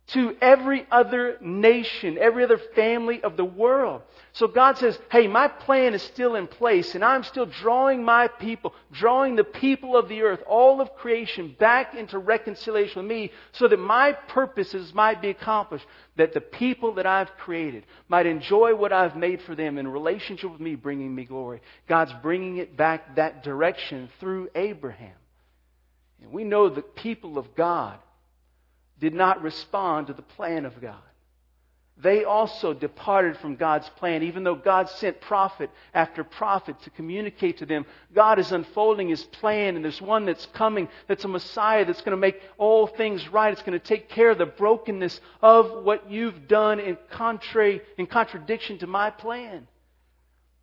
to 0.08 0.36
every 0.42 0.84
other 0.90 1.38
nation, 1.40 2.18
every 2.18 2.44
other 2.44 2.58
family 2.74 3.22
of 3.22 3.36
the 3.36 3.44
world. 3.44 4.02
So 4.32 4.48
God 4.48 4.76
says, 4.76 4.98
hey, 5.10 5.28
my 5.28 5.46
plan 5.46 5.94
is 5.94 6.02
still 6.02 6.34
in 6.34 6.48
place, 6.48 6.94
and 6.94 7.04
I'm 7.04 7.22
still 7.22 7.46
drawing 7.46 8.04
my 8.04 8.26
people, 8.26 8.74
drawing 8.90 9.36
the 9.36 9.44
people 9.44 9.96
of 9.96 10.08
the 10.08 10.22
earth, 10.22 10.40
all 10.46 10.80
of 10.80 10.94
creation, 10.96 11.54
back 11.58 11.94
into 11.94 12.18
reconciliation 12.18 13.02
with 13.02 13.10
me, 13.10 13.30
so 13.52 13.68
that 13.68 13.78
my 13.78 14.12
purposes 14.12 14.92
might 14.92 15.22
be 15.22 15.30
accomplished, 15.30 15.86
that 16.16 16.34
the 16.34 16.40
people 16.40 16.94
that 16.94 17.06
I've 17.06 17.34
created 17.36 17.84
might 18.08 18.26
enjoy 18.26 18.74
what 18.74 18.92
I've 18.92 19.16
made 19.16 19.40
for 19.42 19.54
them 19.54 19.78
in 19.78 19.86
relationship 19.86 20.50
with 20.50 20.60
me, 20.60 20.74
bringing 20.74 21.14
me 21.14 21.24
glory. 21.24 21.62
God's 21.88 22.12
bringing 22.22 22.56
it 22.56 22.76
back 22.76 23.16
that 23.16 23.44
direction 23.44 24.10
through 24.18 24.50
Abraham. 24.54 25.14
And 26.22 26.32
we 26.32 26.44
know 26.44 26.68
the 26.68 26.82
people 26.82 27.38
of 27.38 27.54
God 27.54 27.98
did 29.00 29.14
not 29.14 29.42
respond 29.42 30.06
to 30.06 30.12
the 30.12 30.22
plan 30.22 30.64
of 30.64 30.80
God. 30.80 30.96
They 31.98 32.24
also 32.24 32.72
departed 32.72 33.36
from 33.36 33.56
God's 33.56 33.88
plan. 33.90 34.22
Even 34.22 34.44
though 34.44 34.54
God 34.54 34.88
sent 34.88 35.20
prophet 35.20 35.70
after 35.92 36.24
prophet 36.24 36.80
to 36.82 36.90
communicate 36.90 37.58
to 37.58 37.66
them, 37.66 37.84
God 38.14 38.38
is 38.38 38.50
unfolding 38.50 39.08
His 39.08 39.22
plan, 39.22 39.76
and 39.76 39.84
there's 39.84 40.00
one 40.00 40.24
that's 40.24 40.46
coming 40.46 40.88
that's 41.06 41.24
a 41.24 41.28
Messiah 41.28 41.84
that's 41.84 42.00
going 42.00 42.12
to 42.12 42.16
make 42.16 42.40
all 42.56 42.86
things 42.86 43.28
right. 43.28 43.52
It's 43.52 43.62
going 43.62 43.78
to 43.78 43.84
take 43.84 44.08
care 44.08 44.30
of 44.30 44.38
the 44.38 44.46
brokenness 44.46 45.20
of 45.42 45.84
what 45.84 46.10
you've 46.10 46.48
done 46.48 46.80
in, 46.80 46.96
contrary, 47.10 47.82
in 47.98 48.06
contradiction 48.06 48.78
to 48.78 48.86
my 48.86 49.10
plan. 49.10 49.68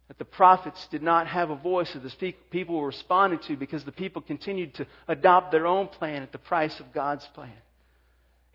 That 0.10 0.18
the 0.18 0.26
prophets 0.26 0.88
did 0.90 1.04
not 1.04 1.28
have 1.28 1.52
a 1.52 1.56
voice 1.56 1.94
that 1.94 2.02
the 2.02 2.34
people 2.50 2.80
were 2.80 2.88
responding 2.88 3.40
to 3.42 3.56
because 3.56 3.86
the 3.86 3.92
people 3.92 4.22
continued 4.22 4.74
to 4.76 4.88
adopt 5.08 5.52
their 5.52 5.68
own 5.68 5.88
plan 5.88 6.24
at 6.24 6.32
the 6.32 6.40
price 6.40 6.80
of 6.80 6.92
God's 6.92 7.26
plan. 7.28 7.54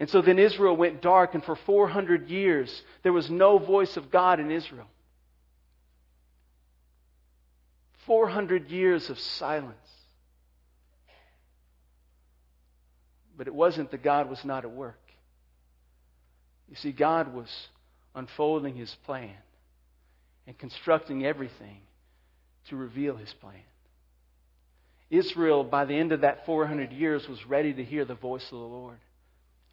And 0.00 0.10
so 0.10 0.20
then 0.20 0.40
Israel 0.40 0.76
went 0.76 1.00
dark, 1.00 1.34
and 1.34 1.44
for 1.44 1.54
400 1.54 2.28
years 2.28 2.82
there 3.04 3.12
was 3.12 3.30
no 3.30 3.58
voice 3.58 3.96
of 3.96 4.10
God 4.10 4.40
in 4.40 4.50
Israel. 4.50 4.88
400 8.06 8.68
years 8.70 9.08
of 9.08 9.18
silence. 9.18 9.76
But 13.38 13.46
it 13.46 13.54
wasn't 13.54 13.92
that 13.92 14.02
God 14.02 14.28
was 14.28 14.44
not 14.44 14.64
at 14.64 14.72
work. 14.72 14.98
You 16.68 16.74
see, 16.74 16.90
God 16.90 17.32
was 17.32 17.48
unfolding 18.14 18.74
his 18.74 18.92
plan 19.06 19.36
and 20.54 20.58
constructing 20.60 21.26
everything 21.26 21.80
to 22.68 22.76
reveal 22.76 23.16
his 23.16 23.32
plan. 23.34 23.60
Israel, 25.10 25.64
by 25.64 25.84
the 25.84 25.94
end 25.94 26.12
of 26.12 26.20
that 26.20 26.46
400 26.46 26.92
years, 26.92 27.28
was 27.28 27.44
ready 27.44 27.72
to 27.72 27.84
hear 27.84 28.04
the 28.04 28.14
voice 28.14 28.44
of 28.44 28.50
the 28.50 28.56
Lord. 28.56 28.98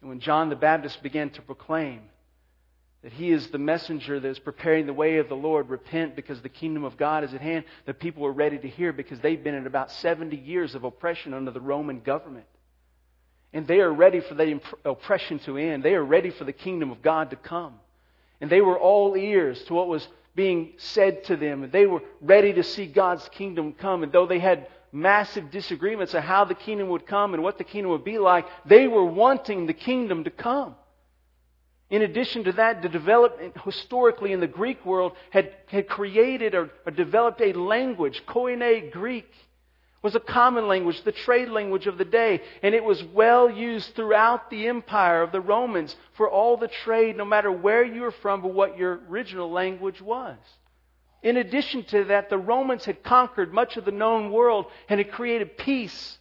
And 0.00 0.10
when 0.10 0.18
John 0.18 0.48
the 0.48 0.56
Baptist 0.56 1.02
began 1.02 1.30
to 1.30 1.42
proclaim 1.42 2.00
that 3.02 3.12
he 3.12 3.30
is 3.30 3.48
the 3.48 3.58
messenger 3.58 4.18
that 4.18 4.28
is 4.28 4.38
preparing 4.40 4.86
the 4.86 4.92
way 4.92 5.18
of 5.18 5.28
the 5.28 5.36
Lord, 5.36 5.68
repent 5.68 6.16
because 6.16 6.40
the 6.42 6.48
kingdom 6.48 6.84
of 6.84 6.96
God 6.96 7.22
is 7.24 7.32
at 7.32 7.40
hand, 7.40 7.64
the 7.86 7.94
people 7.94 8.22
were 8.22 8.32
ready 8.32 8.58
to 8.58 8.68
hear 8.68 8.92
because 8.92 9.20
they've 9.20 9.42
been 9.42 9.54
in 9.54 9.66
about 9.66 9.90
70 9.92 10.36
years 10.36 10.74
of 10.74 10.84
oppression 10.84 11.32
under 11.32 11.52
the 11.52 11.60
Roman 11.60 12.00
government. 12.00 12.46
And 13.52 13.66
they 13.66 13.80
are 13.80 13.92
ready 13.92 14.20
for 14.20 14.34
the 14.34 14.60
oppression 14.84 15.38
to 15.40 15.58
end. 15.58 15.84
They 15.84 15.94
are 15.94 16.04
ready 16.04 16.30
for 16.30 16.44
the 16.44 16.52
kingdom 16.52 16.90
of 16.90 17.02
God 17.02 17.30
to 17.30 17.36
come. 17.36 17.74
And 18.40 18.50
they 18.50 18.60
were 18.60 18.78
all 18.78 19.16
ears 19.16 19.62
to 19.64 19.74
what 19.74 19.86
was 19.86 20.06
being 20.34 20.72
said 20.78 21.24
to 21.24 21.36
them. 21.36 21.68
They 21.70 21.86
were 21.86 22.02
ready 22.20 22.52
to 22.54 22.62
see 22.62 22.86
God's 22.86 23.28
kingdom 23.30 23.72
come. 23.72 24.02
And 24.02 24.12
though 24.12 24.26
they 24.26 24.38
had 24.38 24.68
massive 24.92 25.50
disagreements 25.50 26.14
of 26.14 26.22
how 26.22 26.44
the 26.44 26.54
kingdom 26.54 26.88
would 26.88 27.06
come 27.06 27.34
and 27.34 27.42
what 27.42 27.58
the 27.58 27.64
kingdom 27.64 27.90
would 27.90 28.04
be 28.04 28.18
like, 28.18 28.46
they 28.66 28.88
were 28.88 29.04
wanting 29.04 29.66
the 29.66 29.74
kingdom 29.74 30.24
to 30.24 30.30
come. 30.30 30.74
In 31.90 32.02
addition 32.02 32.44
to 32.44 32.52
that, 32.52 32.80
the 32.80 32.88
development 32.88 33.54
historically 33.64 34.32
in 34.32 34.40
the 34.40 34.46
Greek 34.46 34.84
world 34.86 35.12
had, 35.30 35.54
had 35.66 35.88
created 35.88 36.54
or, 36.54 36.70
or 36.86 36.92
developed 36.92 37.42
a 37.42 37.52
language, 37.52 38.22
Koine 38.26 38.90
Greek 38.90 39.30
was 40.02 40.14
a 40.16 40.20
common 40.20 40.66
language, 40.66 41.02
the 41.04 41.12
trade 41.12 41.48
language 41.48 41.86
of 41.86 41.96
the 41.96 42.04
day, 42.04 42.42
and 42.62 42.74
it 42.74 42.84
was 42.84 43.02
well 43.04 43.48
used 43.48 43.94
throughout 43.94 44.50
the 44.50 44.66
empire 44.66 45.22
of 45.22 45.30
the 45.30 45.40
Romans 45.40 45.94
for 46.14 46.28
all 46.28 46.56
the 46.56 46.68
trade, 46.68 47.16
no 47.16 47.24
matter 47.24 47.50
where 47.52 47.84
you 47.84 48.02
were 48.02 48.10
from 48.10 48.44
or 48.44 48.52
what 48.52 48.76
your 48.76 49.00
original 49.08 49.50
language 49.50 50.02
was. 50.02 50.36
In 51.22 51.36
addition 51.36 51.84
to 51.84 52.04
that, 52.04 52.30
the 52.30 52.38
Romans 52.38 52.84
had 52.84 53.04
conquered 53.04 53.54
much 53.54 53.76
of 53.76 53.84
the 53.84 53.92
known 53.92 54.32
world 54.32 54.66
and 54.88 54.98
had 54.98 55.12
created 55.12 55.56
peace. 55.56 56.18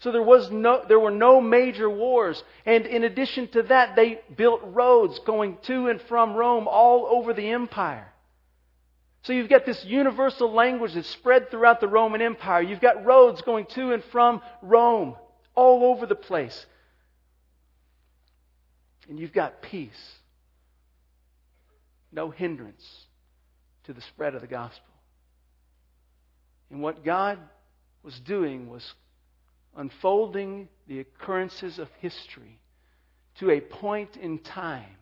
So 0.00 0.12
there, 0.12 0.22
was 0.22 0.50
no, 0.50 0.84
there 0.86 1.00
were 1.00 1.10
no 1.10 1.40
major 1.40 1.88
wars. 1.88 2.44
And 2.66 2.84
in 2.84 3.04
addition 3.04 3.48
to 3.48 3.62
that, 3.64 3.96
they 3.96 4.20
built 4.36 4.60
roads 4.62 5.18
going 5.20 5.56
to 5.62 5.88
and 5.88 6.02
from 6.02 6.34
Rome 6.34 6.68
all 6.68 7.06
over 7.06 7.32
the 7.32 7.48
empire. 7.48 8.12
So 9.26 9.32
you've 9.32 9.48
got 9.48 9.66
this 9.66 9.84
universal 9.84 10.52
language 10.52 10.94
that's 10.94 11.08
spread 11.08 11.50
throughout 11.50 11.80
the 11.80 11.88
Roman 11.88 12.22
Empire. 12.22 12.62
You've 12.62 12.80
got 12.80 13.04
roads 13.04 13.42
going 13.42 13.66
to 13.70 13.92
and 13.92 14.04
from 14.04 14.40
Rome 14.62 15.16
all 15.56 15.82
over 15.86 16.06
the 16.06 16.14
place. 16.14 16.64
And 19.08 19.18
you've 19.18 19.32
got 19.32 19.62
peace. 19.62 20.12
No 22.12 22.30
hindrance 22.30 22.86
to 23.82 23.92
the 23.92 24.00
spread 24.00 24.36
of 24.36 24.42
the 24.42 24.46
gospel. 24.46 24.94
And 26.70 26.80
what 26.80 27.04
God 27.04 27.40
was 28.04 28.20
doing 28.20 28.70
was 28.70 28.94
unfolding 29.76 30.68
the 30.86 31.00
occurrences 31.00 31.80
of 31.80 31.88
history 31.98 32.60
to 33.40 33.50
a 33.50 33.60
point 33.60 34.16
in 34.16 34.38
time 34.38 34.98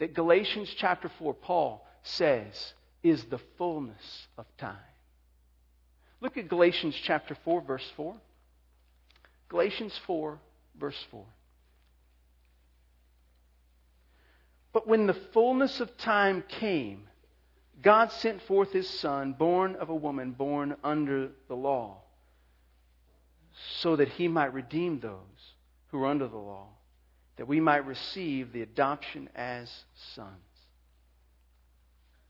that 0.00 0.12
Galatians 0.12 0.74
chapter 0.76 1.08
4, 1.20 1.34
Paul 1.34 1.86
says, 2.02 2.74
is 3.02 3.24
the 3.24 3.40
fullness 3.58 4.28
of 4.38 4.46
time. 4.58 4.76
Look 6.20 6.36
at 6.36 6.48
Galatians 6.48 6.94
chapter 7.02 7.36
4, 7.44 7.62
verse 7.62 7.92
4. 7.96 8.14
Galatians 9.48 9.98
4, 10.06 10.38
verse 10.78 11.06
4. 11.10 11.24
But 14.72 14.86
when 14.86 15.06
the 15.06 15.14
fullness 15.32 15.80
of 15.80 15.96
time 15.98 16.44
came, 16.48 17.08
God 17.82 18.12
sent 18.12 18.40
forth 18.42 18.72
his 18.72 18.88
Son, 18.88 19.32
born 19.32 19.76
of 19.76 19.88
a 19.90 19.94
woman, 19.94 20.30
born 20.30 20.76
under 20.84 21.30
the 21.48 21.56
law, 21.56 21.98
so 23.80 23.96
that 23.96 24.08
he 24.08 24.28
might 24.28 24.54
redeem 24.54 25.00
those 25.00 25.18
who 25.88 26.02
are 26.02 26.06
under 26.06 26.28
the 26.28 26.36
law, 26.36 26.68
that 27.36 27.48
we 27.48 27.60
might 27.60 27.84
receive 27.84 28.52
the 28.52 28.62
adoption 28.62 29.28
as 29.34 29.70
sons. 30.14 30.38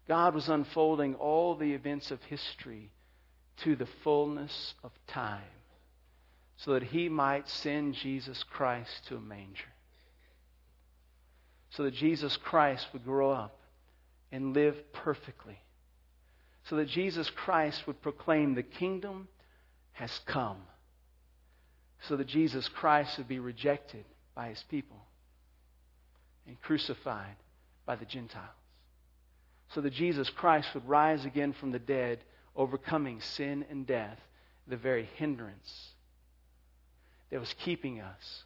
God 0.08 0.34
was 0.34 0.48
unfolding 0.48 1.14
all 1.14 1.54
the 1.54 1.72
events 1.72 2.10
of 2.10 2.22
history 2.24 2.90
to 3.58 3.76
the 3.76 3.88
fullness 4.02 4.74
of 4.82 4.90
time 5.06 5.42
so 6.56 6.72
that 6.72 6.82
he 6.82 7.08
might 7.08 7.48
send 7.48 7.94
Jesus 7.94 8.42
Christ 8.44 9.06
to 9.06 9.16
a 9.16 9.20
manger. 9.20 9.72
So 11.70 11.84
that 11.84 11.94
Jesus 11.94 12.36
Christ 12.36 12.86
would 12.92 13.04
grow 13.04 13.30
up 13.30 13.58
and 14.30 14.54
live 14.54 14.92
perfectly. 14.92 15.58
So 16.64 16.76
that 16.76 16.88
Jesus 16.88 17.30
Christ 17.30 17.86
would 17.86 18.00
proclaim 18.02 18.54
the 18.54 18.62
kingdom 18.62 19.28
has 19.92 20.20
come. 20.26 20.58
So 22.02 22.16
that 22.16 22.26
Jesus 22.26 22.68
Christ 22.68 23.18
would 23.18 23.28
be 23.28 23.38
rejected 23.38 24.04
by 24.34 24.48
his 24.48 24.62
people 24.68 24.98
and 26.46 26.60
crucified 26.60 27.36
by 27.86 27.96
the 27.96 28.04
Gentiles 28.04 28.61
so 29.74 29.80
that 29.80 29.92
Jesus 29.92 30.28
Christ 30.30 30.68
would 30.74 30.88
rise 30.88 31.24
again 31.24 31.52
from 31.52 31.72
the 31.72 31.78
dead, 31.78 32.18
overcoming 32.54 33.20
sin 33.20 33.64
and 33.70 33.86
death, 33.86 34.18
the 34.66 34.76
very 34.76 35.08
hindrance 35.16 35.88
that 37.30 37.40
was 37.40 37.54
keeping 37.64 38.00
us 38.00 38.44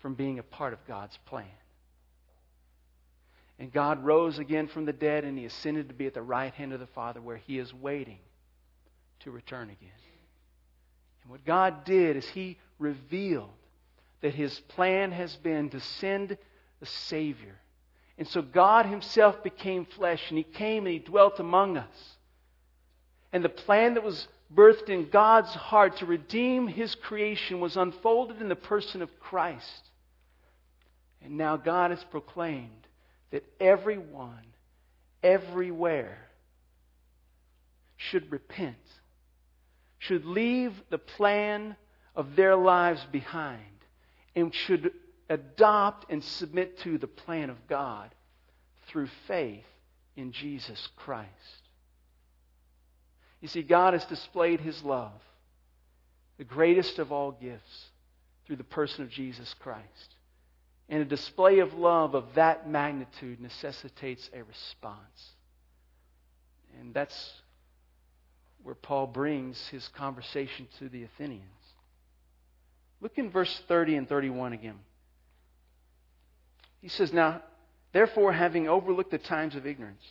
from 0.00 0.14
being 0.14 0.38
a 0.38 0.42
part 0.42 0.72
of 0.72 0.78
God's 0.86 1.18
plan. 1.26 1.46
And 3.58 3.72
God 3.72 4.04
rose 4.04 4.38
again 4.38 4.68
from 4.68 4.84
the 4.84 4.92
dead 4.92 5.24
and 5.24 5.36
he 5.36 5.44
ascended 5.44 5.88
to 5.88 5.94
be 5.94 6.06
at 6.06 6.14
the 6.14 6.22
right 6.22 6.54
hand 6.54 6.72
of 6.72 6.78
the 6.78 6.86
Father 6.86 7.20
where 7.20 7.36
he 7.36 7.58
is 7.58 7.74
waiting 7.74 8.20
to 9.20 9.32
return 9.32 9.68
again. 9.68 9.90
And 11.22 11.32
what 11.32 11.44
God 11.44 11.84
did 11.84 12.16
is 12.16 12.28
he 12.28 12.56
revealed 12.78 13.50
that 14.20 14.34
his 14.34 14.58
plan 14.68 15.10
has 15.10 15.34
been 15.36 15.70
to 15.70 15.80
send 15.80 16.38
the 16.78 16.86
Savior 16.86 17.56
and 18.18 18.26
so 18.26 18.42
God 18.42 18.86
Himself 18.86 19.44
became 19.44 19.86
flesh, 19.86 20.22
and 20.28 20.36
He 20.36 20.44
came 20.44 20.84
and 20.84 20.92
He 20.92 20.98
dwelt 20.98 21.38
among 21.38 21.76
us. 21.76 22.16
And 23.32 23.44
the 23.44 23.48
plan 23.48 23.94
that 23.94 24.02
was 24.02 24.26
birthed 24.52 24.88
in 24.88 25.08
God's 25.08 25.54
heart 25.54 25.98
to 25.98 26.06
redeem 26.06 26.66
His 26.66 26.96
creation 26.96 27.60
was 27.60 27.76
unfolded 27.76 28.40
in 28.42 28.48
the 28.48 28.56
person 28.56 29.02
of 29.02 29.20
Christ. 29.20 29.82
And 31.22 31.36
now 31.36 31.56
God 31.56 31.92
has 31.92 32.02
proclaimed 32.04 32.86
that 33.30 33.44
everyone, 33.60 34.46
everywhere, 35.22 36.18
should 37.96 38.32
repent, 38.32 38.76
should 39.98 40.24
leave 40.24 40.72
the 40.90 40.98
plan 40.98 41.76
of 42.16 42.34
their 42.34 42.56
lives 42.56 43.04
behind, 43.12 43.60
and 44.34 44.52
should 44.52 44.92
adopt 45.28 46.10
and 46.10 46.22
submit 46.22 46.78
to 46.80 46.98
the 46.98 47.06
plan 47.06 47.50
of 47.50 47.66
God 47.68 48.14
through 48.88 49.08
faith 49.26 49.64
in 50.16 50.32
Jesus 50.32 50.88
Christ. 50.96 51.28
You 53.40 53.48
see, 53.48 53.62
God 53.62 53.92
has 53.92 54.04
displayed 54.06 54.60
His 54.60 54.82
love, 54.82 55.20
the 56.38 56.44
greatest 56.44 56.98
of 56.98 57.12
all 57.12 57.32
gifts, 57.32 57.90
through 58.46 58.56
the 58.56 58.64
person 58.64 59.04
of 59.04 59.10
Jesus 59.10 59.54
Christ. 59.60 60.14
And 60.88 61.02
a 61.02 61.04
display 61.04 61.58
of 61.58 61.74
love 61.74 62.14
of 62.14 62.24
that 62.34 62.68
magnitude 62.68 63.40
necessitates 63.40 64.30
a 64.32 64.42
response. 64.42 65.32
And 66.80 66.94
that's 66.94 67.32
where 68.62 68.74
Paul 68.74 69.06
brings 69.06 69.68
his 69.68 69.86
conversation 69.88 70.66
to 70.78 70.88
the 70.88 71.04
Athenians. 71.04 71.44
Look 73.00 73.18
in 73.18 73.30
verse 73.30 73.62
30 73.68 73.96
and 73.96 74.08
31 74.08 74.52
again. 74.52 74.78
He 76.80 76.88
says, 76.88 77.12
Now, 77.12 77.42
therefore, 77.92 78.32
having 78.32 78.68
overlooked 78.68 79.10
the 79.10 79.18
times 79.18 79.54
of 79.56 79.66
ignorance, 79.66 80.02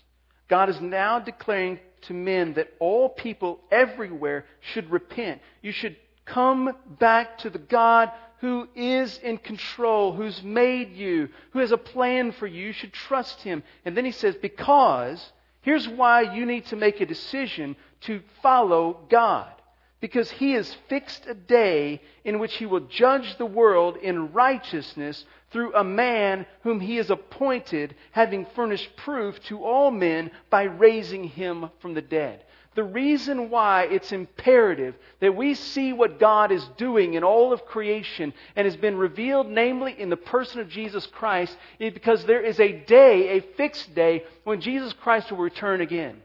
God 0.47 0.69
is 0.69 0.79
now 0.81 1.19
declaring 1.19 1.79
to 2.01 2.13
men 2.13 2.53
that 2.53 2.73
all 2.79 3.09
people 3.09 3.59
everywhere 3.71 4.45
should 4.59 4.89
repent. 4.89 5.41
You 5.61 5.71
should 5.71 5.95
come 6.25 6.75
back 6.99 7.39
to 7.39 7.49
the 7.49 7.59
God 7.59 8.11
who 8.39 8.67
is 8.75 9.17
in 9.19 9.37
control, 9.37 10.13
who's 10.13 10.43
made 10.43 10.93
you, 10.93 11.29
who 11.51 11.59
has 11.59 11.71
a 11.71 11.77
plan 11.77 12.31
for 12.33 12.45
you. 12.45 12.67
You 12.67 12.73
should 12.73 12.93
trust 12.93 13.41
Him. 13.41 13.63
And 13.83 13.97
then 13.97 14.05
He 14.05 14.11
says, 14.11 14.35
Because, 14.35 15.31
here's 15.61 15.87
why 15.87 16.21
you 16.21 16.45
need 16.45 16.65
to 16.67 16.75
make 16.75 17.01
a 17.01 17.05
decision 17.05 17.75
to 18.01 18.21
follow 18.41 18.99
God 19.09 19.51
because 19.99 20.29
he 20.29 20.51
has 20.51 20.75
fixed 20.87 21.25
a 21.27 21.33
day 21.33 22.01
in 22.23 22.39
which 22.39 22.55
he 22.55 22.65
will 22.65 22.81
judge 22.81 23.37
the 23.37 23.45
world 23.45 23.97
in 23.97 24.31
righteousness 24.31 25.25
through 25.51 25.73
a 25.73 25.83
man 25.83 26.45
whom 26.61 26.79
he 26.79 26.97
has 26.97 27.09
appointed, 27.09 27.95
having 28.11 28.45
furnished 28.55 28.95
proof 28.97 29.41
to 29.43 29.63
all 29.63 29.89
men 29.89 30.29
by 30.49 30.63
raising 30.63 31.23
him 31.23 31.69
from 31.79 31.93
the 31.93 32.01
dead. 32.01 32.43
The 32.75 32.83
reason 32.83 33.49
why 33.49 33.85
it's 33.85 34.11
imperative 34.11 34.93
that 35.19 35.35
we 35.35 35.55
see 35.55 35.93
what 35.93 36.19
God 36.19 36.51
is 36.51 36.63
doing 36.77 37.15
in 37.15 37.23
all 37.23 37.51
of 37.51 37.65
creation 37.65 38.35
and 38.55 38.65
has 38.65 38.77
been 38.77 38.97
revealed, 38.97 39.49
namely 39.49 39.99
in 39.99 40.11
the 40.11 40.15
person 40.15 40.61
of 40.61 40.69
Jesus 40.69 41.07
Christ, 41.07 41.57
is 41.79 41.91
because 41.91 42.23
there 42.23 42.43
is 42.43 42.59
a 42.59 42.71
day, 42.71 43.29
a 43.29 43.41
fixed 43.55 43.95
day, 43.95 44.25
when 44.43 44.61
Jesus 44.61 44.93
Christ 44.93 45.31
will 45.31 45.39
return 45.39 45.81
again. 45.81 46.21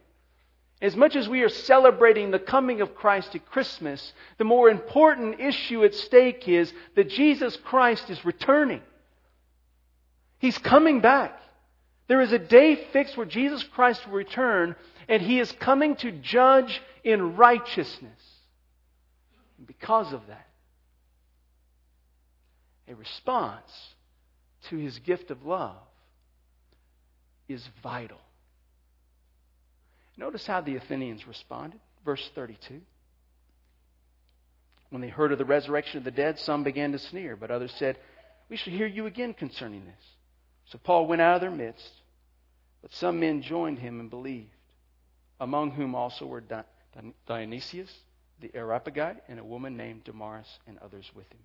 As 0.83 0.97
much 0.97 1.15
as 1.15 1.29
we 1.29 1.43
are 1.43 1.49
celebrating 1.49 2.33
the 2.33 2.41
coming 2.41 2.81
of 2.81 2.97
Christ 2.97 3.37
at 3.37 3.47
Christmas, 3.47 4.13
the 4.39 4.45
more 4.45 4.69
important 4.69 5.39
issue 5.39 5.85
at 5.85 5.95
stake 5.95 6.49
is 6.49 6.73
that 6.97 7.09
Jesus 7.09 7.57
Christ 7.57 8.11
is 8.11 8.25
returning. 8.25 8.83
He's 10.41 10.59
coming 10.59 11.01
back. 11.01 11.41
There 12.09 12.21
is 12.21 12.33
a 12.33 12.39
day 12.39 12.75
fixed 12.93 13.17
where 13.17 13.25
Jesus 13.25 13.63
Christ 13.63 14.05
will 14.05 14.15
return, 14.15 14.75
and 15.09 15.23
he 15.23 15.39
is 15.39 15.53
coming 15.53 15.95
to 15.97 16.11
judge 16.11 16.83
in 17.05 17.37
righteousness. 17.37 18.21
And 19.59 19.67
because 19.69 20.13
of 20.13 20.27
that, 20.27 20.49
a 22.89 22.97
response 22.97 23.71
to 24.69 24.77
his 24.77 24.99
gift 24.99 25.31
of 25.31 25.47
love 25.47 25.77
is 27.49 27.65
vital. 27.85 28.19
Notice 30.17 30.47
how 30.47 30.61
the 30.61 30.77
Athenians 30.77 31.27
responded. 31.27 31.81
Verse 32.05 32.31
32. 32.35 32.81
When 34.91 35.01
they 35.01 35.09
heard 35.09 35.33
of 35.33 35.39
the 35.39 35.45
resurrection 35.45 35.99
of 35.99 36.05
the 36.05 36.11
dead, 36.11 36.39
some 36.39 36.65
began 36.65 36.93
to 36.93 36.99
sneer, 36.99 37.35
but 37.35 37.51
others 37.51 37.73
said, 37.79 37.97
We 38.51 38.57
shall 38.57 38.75
hear 38.75 38.87
you 38.87 39.07
again 39.07 39.33
concerning 39.33 39.85
this. 39.87 40.05
So 40.67 40.79
Paul 40.79 41.07
went 41.07 41.23
out 41.23 41.37
of 41.37 41.41
their 41.41 41.51
midst, 41.51 41.91
but 42.83 42.93
some 42.93 43.21
men 43.21 43.43
joined 43.43 43.79
him 43.79 44.01
and 44.01 44.11
believed, 44.11 44.51
among 45.41 45.71
whom 45.71 45.95
also 45.95 46.27
were 46.27 46.43
Dionysius, 47.27 47.91
the 48.41 48.55
Areopagite, 48.55 49.23
and 49.29 49.39
a 49.39 49.45
woman 49.45 49.77
named 49.77 50.05
Damaris, 50.05 50.59
and 50.67 50.79
others 50.79 51.11
with 51.15 51.31
him. 51.33 51.41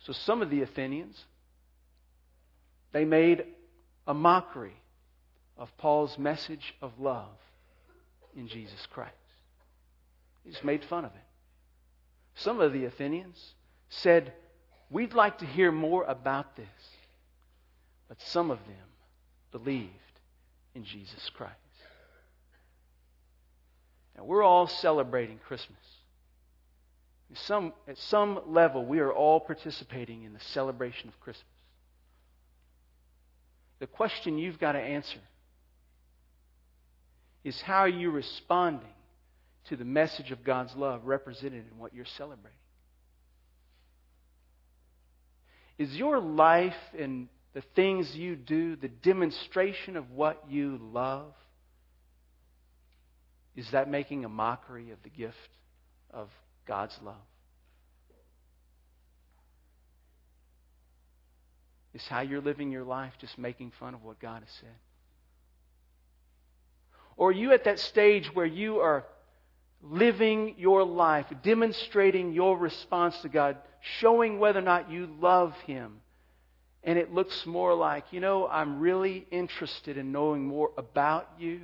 So 0.00 0.12
some 0.12 0.42
of 0.42 0.50
the 0.50 0.62
Athenians, 0.62 1.24
they 2.92 3.04
made 3.04 3.44
a 4.06 4.14
mockery 4.14 4.76
of 5.58 5.76
Paul's 5.76 6.16
message 6.18 6.74
of 6.80 6.92
love 6.98 7.36
in 8.36 8.48
Jesus 8.48 8.86
Christ. 8.92 9.12
He 10.44 10.50
just 10.50 10.64
made 10.64 10.84
fun 10.84 11.04
of 11.04 11.10
it. 11.10 11.26
Some 12.36 12.60
of 12.60 12.72
the 12.72 12.84
Athenians 12.84 13.54
said, 13.88 14.32
We'd 14.90 15.12
like 15.12 15.38
to 15.38 15.46
hear 15.46 15.70
more 15.70 16.04
about 16.04 16.56
this. 16.56 16.66
But 18.08 18.20
some 18.22 18.50
of 18.50 18.58
them 18.58 18.76
believed 19.52 19.92
in 20.74 20.84
Jesus 20.84 21.30
Christ. 21.34 21.54
Now, 24.16 24.24
we're 24.24 24.42
all 24.42 24.66
celebrating 24.66 25.38
Christmas. 25.46 25.78
Some, 27.34 27.74
at 27.86 27.98
some 27.98 28.40
level, 28.46 28.86
we 28.86 29.00
are 29.00 29.12
all 29.12 29.38
participating 29.38 30.24
in 30.24 30.32
the 30.32 30.40
celebration 30.40 31.08
of 31.08 31.20
Christmas. 31.20 31.44
The 33.80 33.86
question 33.86 34.38
you've 34.38 34.58
got 34.58 34.72
to 34.72 34.78
answer 34.78 35.18
is 37.48 37.60
how 37.62 37.78
are 37.78 37.88
you 37.88 38.10
responding 38.10 38.86
to 39.68 39.76
the 39.76 39.84
message 39.84 40.30
of 40.30 40.44
God's 40.44 40.74
love 40.76 41.06
represented 41.06 41.64
in 41.72 41.78
what 41.78 41.94
you're 41.94 42.04
celebrating? 42.18 42.52
Is 45.78 45.94
your 45.94 46.20
life 46.20 46.74
and 46.98 47.28
the 47.54 47.62
things 47.74 48.14
you 48.14 48.36
do 48.36 48.76
the 48.76 48.88
demonstration 48.88 49.96
of 49.96 50.10
what 50.10 50.44
you 50.48 50.78
love? 50.92 51.32
Is 53.56 53.66
that 53.72 53.88
making 53.88 54.24
a 54.24 54.28
mockery 54.28 54.90
of 54.90 54.98
the 55.02 55.10
gift 55.10 55.34
of 56.10 56.28
God's 56.66 56.96
love? 57.02 57.16
Is 61.94 62.02
how 62.08 62.20
you're 62.20 62.42
living 62.42 62.70
your 62.70 62.84
life 62.84 63.14
just 63.20 63.38
making 63.38 63.72
fun 63.80 63.94
of 63.94 64.04
what 64.04 64.20
God 64.20 64.42
has 64.42 64.52
said? 64.60 64.76
Or 67.18 67.30
are 67.30 67.32
you 67.32 67.52
at 67.52 67.64
that 67.64 67.80
stage 67.80 68.32
where 68.32 68.46
you 68.46 68.78
are 68.78 69.04
living 69.82 70.54
your 70.56 70.84
life, 70.84 71.26
demonstrating 71.42 72.32
your 72.32 72.56
response 72.56 73.18
to 73.22 73.28
God, 73.28 73.56
showing 73.98 74.38
whether 74.38 74.60
or 74.60 74.62
not 74.62 74.90
you 74.90 75.08
love 75.20 75.52
Him? 75.66 76.00
And 76.84 76.96
it 76.96 77.12
looks 77.12 77.44
more 77.44 77.74
like, 77.74 78.04
you 78.12 78.20
know, 78.20 78.46
I'm 78.46 78.78
really 78.78 79.26
interested 79.32 79.98
in 79.98 80.12
knowing 80.12 80.46
more 80.46 80.70
about 80.78 81.28
you, 81.40 81.60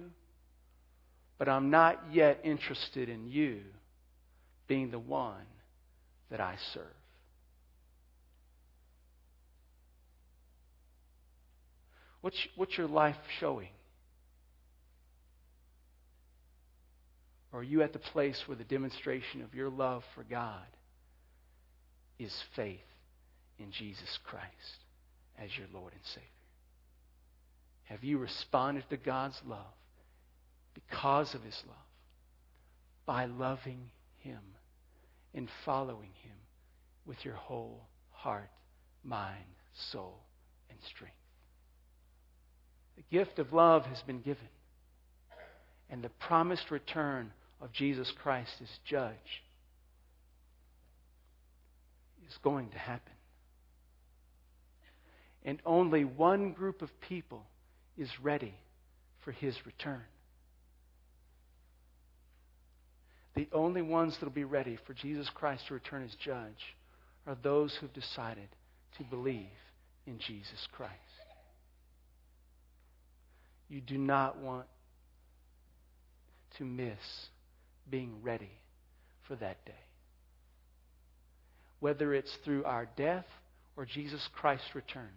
but 1.38 1.48
I'm 1.48 1.70
not 1.70 2.02
yet 2.10 2.40
interested 2.42 3.08
in 3.08 3.28
you 3.28 3.60
being 4.66 4.90
the 4.90 4.98
one 4.98 5.46
that 6.30 6.40
I 6.40 6.56
serve. 6.72 6.82
What's, 12.22 12.48
what's 12.56 12.76
your 12.76 12.88
life 12.88 13.16
showing? 13.38 13.68
Or 17.54 17.60
are 17.60 17.62
you 17.62 17.82
at 17.82 17.92
the 17.92 18.00
place 18.00 18.42
where 18.46 18.56
the 18.56 18.64
demonstration 18.64 19.40
of 19.40 19.54
your 19.54 19.70
love 19.70 20.02
for 20.16 20.24
God 20.24 20.66
is 22.18 22.34
faith 22.56 22.80
in 23.60 23.70
Jesus 23.70 24.18
Christ 24.24 24.82
as 25.38 25.56
your 25.56 25.68
Lord 25.72 25.92
and 25.92 26.02
Savior? 26.04 26.26
Have 27.84 28.02
you 28.02 28.18
responded 28.18 28.82
to 28.90 28.96
God's 28.96 29.40
love 29.46 29.60
because 30.74 31.32
of 31.32 31.44
His 31.44 31.62
love 31.68 31.76
by 33.06 33.26
loving 33.26 33.88
Him 34.18 34.40
and 35.32 35.48
following 35.64 36.10
Him 36.24 36.36
with 37.06 37.24
your 37.24 37.36
whole 37.36 37.86
heart, 38.10 38.50
mind, 39.04 39.44
soul, 39.92 40.18
and 40.70 40.78
strength? 40.88 41.14
The 42.96 43.16
gift 43.16 43.38
of 43.38 43.52
love 43.52 43.84
has 43.86 44.02
been 44.02 44.22
given, 44.22 44.48
and 45.88 46.02
the 46.02 46.10
promised 46.18 46.72
return 46.72 47.30
of 47.64 47.72
Jesus 47.72 48.12
Christ 48.22 48.52
as 48.60 48.68
judge 48.84 49.42
is 52.28 52.36
going 52.42 52.68
to 52.68 52.78
happen. 52.78 53.12
And 55.46 55.58
only 55.64 56.04
one 56.04 56.52
group 56.52 56.82
of 56.82 56.90
people 57.08 57.42
is 57.96 58.10
ready 58.22 58.54
for 59.24 59.32
his 59.32 59.56
return. 59.64 60.02
The 63.34 63.48
only 63.50 63.82
ones 63.82 64.14
that 64.20 64.26
will 64.26 64.32
be 64.32 64.44
ready 64.44 64.78
for 64.86 64.92
Jesus 64.92 65.28
Christ 65.34 65.66
to 65.68 65.74
return 65.74 66.04
as 66.04 66.14
judge 66.22 66.76
are 67.26 67.36
those 67.42 67.74
who've 67.80 67.92
decided 67.94 68.48
to 68.98 69.04
believe 69.04 69.46
in 70.06 70.18
Jesus 70.18 70.68
Christ. 70.72 70.92
You 73.70 73.80
do 73.80 73.96
not 73.96 74.38
want 74.38 74.66
to 76.58 76.64
miss 76.64 76.98
being 77.90 78.22
ready 78.22 78.50
for 79.26 79.36
that 79.36 79.64
day. 79.64 79.72
Whether 81.80 82.14
it's 82.14 82.34
through 82.44 82.64
our 82.64 82.88
death 82.96 83.26
or 83.76 83.84
Jesus 83.84 84.26
Christ's 84.34 84.74
return, 84.74 85.10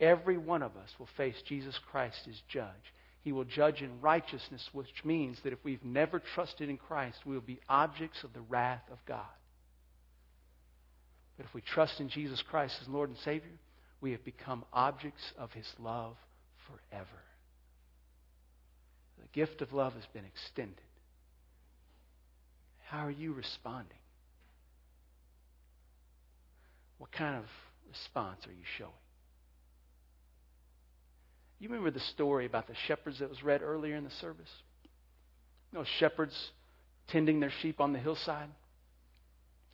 every 0.00 0.36
one 0.36 0.62
of 0.62 0.76
us 0.76 0.90
will 0.98 1.08
face 1.16 1.36
Jesus 1.46 1.78
Christ 1.90 2.18
as 2.28 2.40
judge. 2.48 2.92
He 3.22 3.32
will 3.32 3.44
judge 3.44 3.80
in 3.80 4.00
righteousness, 4.02 4.68
which 4.72 5.04
means 5.04 5.38
that 5.42 5.54
if 5.54 5.58
we've 5.64 5.84
never 5.84 6.20
trusted 6.34 6.68
in 6.68 6.76
Christ, 6.76 7.18
we 7.24 7.34
will 7.34 7.40
be 7.40 7.60
objects 7.68 8.22
of 8.22 8.34
the 8.34 8.42
wrath 8.42 8.82
of 8.92 8.98
God. 9.06 9.24
But 11.36 11.46
if 11.46 11.54
we 11.54 11.62
trust 11.62 12.00
in 12.00 12.10
Jesus 12.10 12.42
Christ 12.42 12.76
as 12.82 12.88
Lord 12.88 13.08
and 13.08 13.18
Savior, 13.18 13.50
we 14.00 14.12
have 14.12 14.24
become 14.24 14.64
objects 14.72 15.32
of 15.38 15.52
His 15.52 15.66
love 15.78 16.16
forever. 16.68 17.08
The 19.20 19.28
gift 19.32 19.62
of 19.62 19.72
love 19.72 19.94
has 19.94 20.06
been 20.12 20.26
extended. 20.26 20.76
How 22.94 23.06
are 23.06 23.10
you 23.10 23.32
responding? 23.32 23.98
What 26.98 27.10
kind 27.10 27.36
of 27.36 27.44
response 27.88 28.46
are 28.46 28.52
you 28.52 28.64
showing? 28.78 28.92
You 31.58 31.70
remember 31.70 31.90
the 31.90 31.98
story 31.98 32.46
about 32.46 32.68
the 32.68 32.74
shepherds 32.86 33.18
that 33.18 33.28
was 33.28 33.42
read 33.42 33.62
earlier 33.62 33.96
in 33.96 34.04
the 34.04 34.10
service? 34.10 34.50
Know, 35.72 35.82
shepherds 35.82 36.52
tending 37.08 37.40
their 37.40 37.50
sheep 37.50 37.80
on 37.80 37.92
the 37.92 37.98
hillside. 37.98 38.48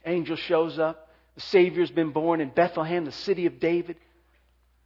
Angel 0.07 0.37
shows 0.37 0.79
up. 0.79 1.11
The 1.35 1.43
Savior's 1.43 1.91
been 1.91 2.13
born 2.13 2.41
in 2.41 2.49
Bethlehem, 2.49 3.05
the 3.05 3.13
city 3.13 3.45
of 3.45 3.61
David. 3.61 3.97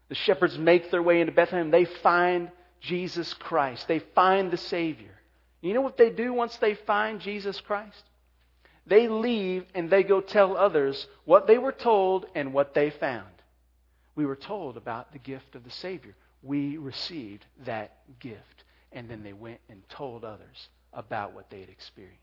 The 0.08 0.16
shepherds 0.16 0.58
make 0.58 0.90
their 0.90 1.04
way 1.04 1.20
into 1.20 1.32
Bethlehem. 1.32 1.70
They 1.70 1.84
find 1.84 2.50
Jesus 2.80 3.32
Christ. 3.32 3.86
They 3.86 4.00
find 4.00 4.50
the 4.50 4.56
Savior. 4.56 5.14
You 5.60 5.72
know 5.72 5.82
what 5.82 5.96
they 5.96 6.10
do 6.10 6.32
once 6.32 6.56
they 6.56 6.74
find 6.74 7.20
Jesus 7.20 7.60
Christ? 7.60 8.02
They 8.86 9.08
leave 9.08 9.64
and 9.74 9.88
they 9.88 10.02
go 10.02 10.20
tell 10.20 10.56
others 10.56 11.06
what 11.24 11.46
they 11.46 11.58
were 11.58 11.72
told 11.72 12.26
and 12.34 12.52
what 12.52 12.74
they 12.74 12.90
found. 12.90 13.26
We 14.14 14.26
were 14.26 14.36
told 14.36 14.76
about 14.76 15.12
the 15.12 15.18
gift 15.18 15.54
of 15.54 15.64
the 15.64 15.70
Savior. 15.70 16.14
We 16.42 16.76
received 16.76 17.44
that 17.64 17.96
gift. 18.20 18.64
And 18.92 19.08
then 19.08 19.22
they 19.22 19.32
went 19.32 19.60
and 19.68 19.88
told 19.88 20.24
others 20.24 20.68
about 20.92 21.32
what 21.32 21.50
they 21.50 21.60
had 21.60 21.70
experienced. 21.70 22.20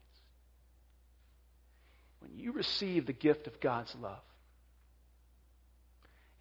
When 2.19 2.37
you 2.37 2.51
receive 2.51 3.07
the 3.07 3.13
gift 3.13 3.47
of 3.47 3.59
God's 3.59 3.93
love, 4.01 4.21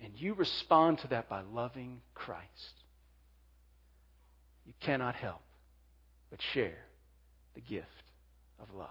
and 0.02 0.12
you 0.16 0.34
respond 0.34 0.98
to 0.98 1.08
that 1.08 1.28
by 1.28 1.42
loving 1.52 2.00
Christ, 2.14 2.84
you 4.66 4.72
cannot 4.80 5.14
help 5.14 5.42
but 6.30 6.40
share 6.40 6.78
the 7.54 7.60
gift 7.60 7.86
of 8.60 8.72
love. 8.74 8.88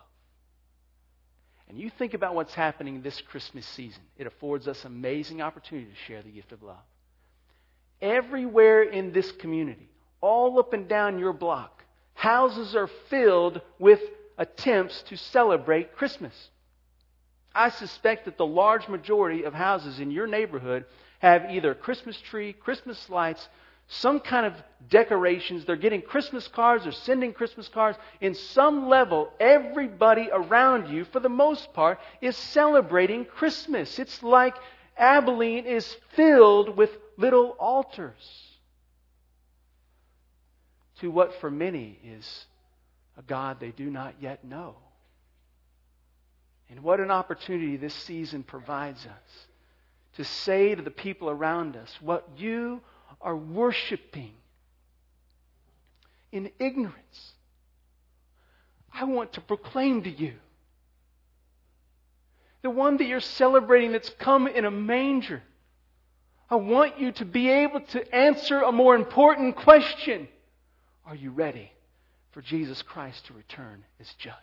And 1.70 1.78
you 1.78 1.92
think 1.92 2.16
about 2.16 2.34
what's 2.34 2.54
happening 2.54 3.02
this 3.02 3.22
Christmas 3.22 3.66
season, 3.68 4.02
it 4.18 4.26
affords 4.26 4.68
us 4.68 4.84
amazing 4.86 5.42
opportunity 5.42 5.88
to 5.88 5.96
share 6.08 6.24
the 6.24 6.32
gift 6.32 6.52
of 6.52 6.64
love. 6.64 6.78
Everywhere 8.02 8.82
in 8.82 9.14
this 9.14 9.32
community, 9.34 9.88
all 10.20 10.58
up 10.58 10.74
and 10.74 10.88
down 10.88 11.20
your 11.20 11.34
block, 11.34 11.84
houses 12.16 12.76
are 12.76 12.90
filled 13.10 13.62
with 13.78 14.00
attempts 14.38 15.04
to 15.04 15.16
celebrate 15.16 15.96
Christmas. 15.96 16.34
I 17.54 17.70
suspect 17.70 18.26
that 18.26 18.38
the 18.38 18.46
large 18.46 18.88
majority 18.88 19.44
of 19.44 19.54
houses 19.54 20.00
in 20.00 20.12
your 20.12 20.28
neighborhood 20.28 20.86
have 21.20 21.52
either 21.52 21.76
Christmas 21.76 22.20
tree, 22.20 22.54
Christmas 22.54 23.10
lights, 23.10 23.48
some 23.90 24.20
kind 24.20 24.46
of 24.46 24.54
decorations. 24.88 25.66
They're 25.66 25.76
getting 25.76 26.04
Christmas 26.04 26.48
cards 26.48 26.86
or 26.86 26.92
sending 26.92 27.34
Christmas 27.34 27.68
cards. 27.68 27.98
In 28.22 28.36
some 28.36 28.88
level, 28.88 29.32
everybody 29.40 30.30
around 30.32 30.90
you, 30.90 31.06
for 31.06 31.20
the 31.20 31.30
most 31.30 31.74
part, 31.74 32.00
is 32.22 32.38
celebrating 32.38 33.26
Christmas. 33.26 33.98
It's 33.98 34.22
like 34.22 34.56
Abilene 34.96 35.66
is 35.66 35.98
filled 36.16 36.78
with 36.78 36.92
little 37.18 37.56
altars 37.60 38.48
to 41.00 41.10
what 41.10 41.34
for 41.42 41.50
many 41.50 41.98
is 42.04 42.46
a 43.18 43.24
God 43.24 43.60
they 43.60 43.72
do 43.72 43.90
not 43.90 44.16
yet 44.22 44.46
know. 44.46 44.76
And 46.70 46.84
what 46.84 47.00
an 47.00 47.10
opportunity 47.10 47.78
this 47.78 47.96
season 47.96 48.44
provides 48.44 49.04
us 49.04 49.48
to 50.18 50.24
say 50.24 50.76
to 50.76 50.82
the 50.82 50.92
people 50.92 51.30
around 51.30 51.76
us 51.76 51.92
what 52.02 52.28
you 52.38 52.82
are 53.22 53.36
worshiping 53.36 54.34
in 56.32 56.52
ignorance. 56.60 57.34
I 58.94 59.04
want 59.06 59.34
to 59.34 59.42
proclaim 59.42 60.04
to 60.04 60.10
you 60.10 60.34
the 62.62 62.70
one 62.70 62.98
that 62.98 63.06
you're 63.06 63.22
celebrating 63.22 63.94
that's 63.94 64.10
come 64.20 64.48
in 64.48 64.66
a 64.66 64.72
manger. 64.72 65.42
I 66.50 66.56
want 66.56 67.00
you 67.00 67.12
to 67.14 67.26
be 67.26 67.50
able 67.50 67.82
to 67.82 68.16
answer 68.16 68.62
a 68.62 68.72
more 68.72 68.96
important 68.96 69.56
question. 69.56 70.28
Are 71.06 71.16
you 71.16 71.32
ready 71.32 71.72
for 72.32 72.42
Jesus 72.42 72.82
Christ 72.82 73.26
to 73.28 73.34
return 73.34 73.84
as 74.00 74.08
judge? 74.18 74.34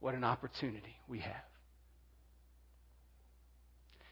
What 0.00 0.14
an 0.14 0.24
opportunity 0.24 0.96
we 1.08 1.18
have. 1.18 1.34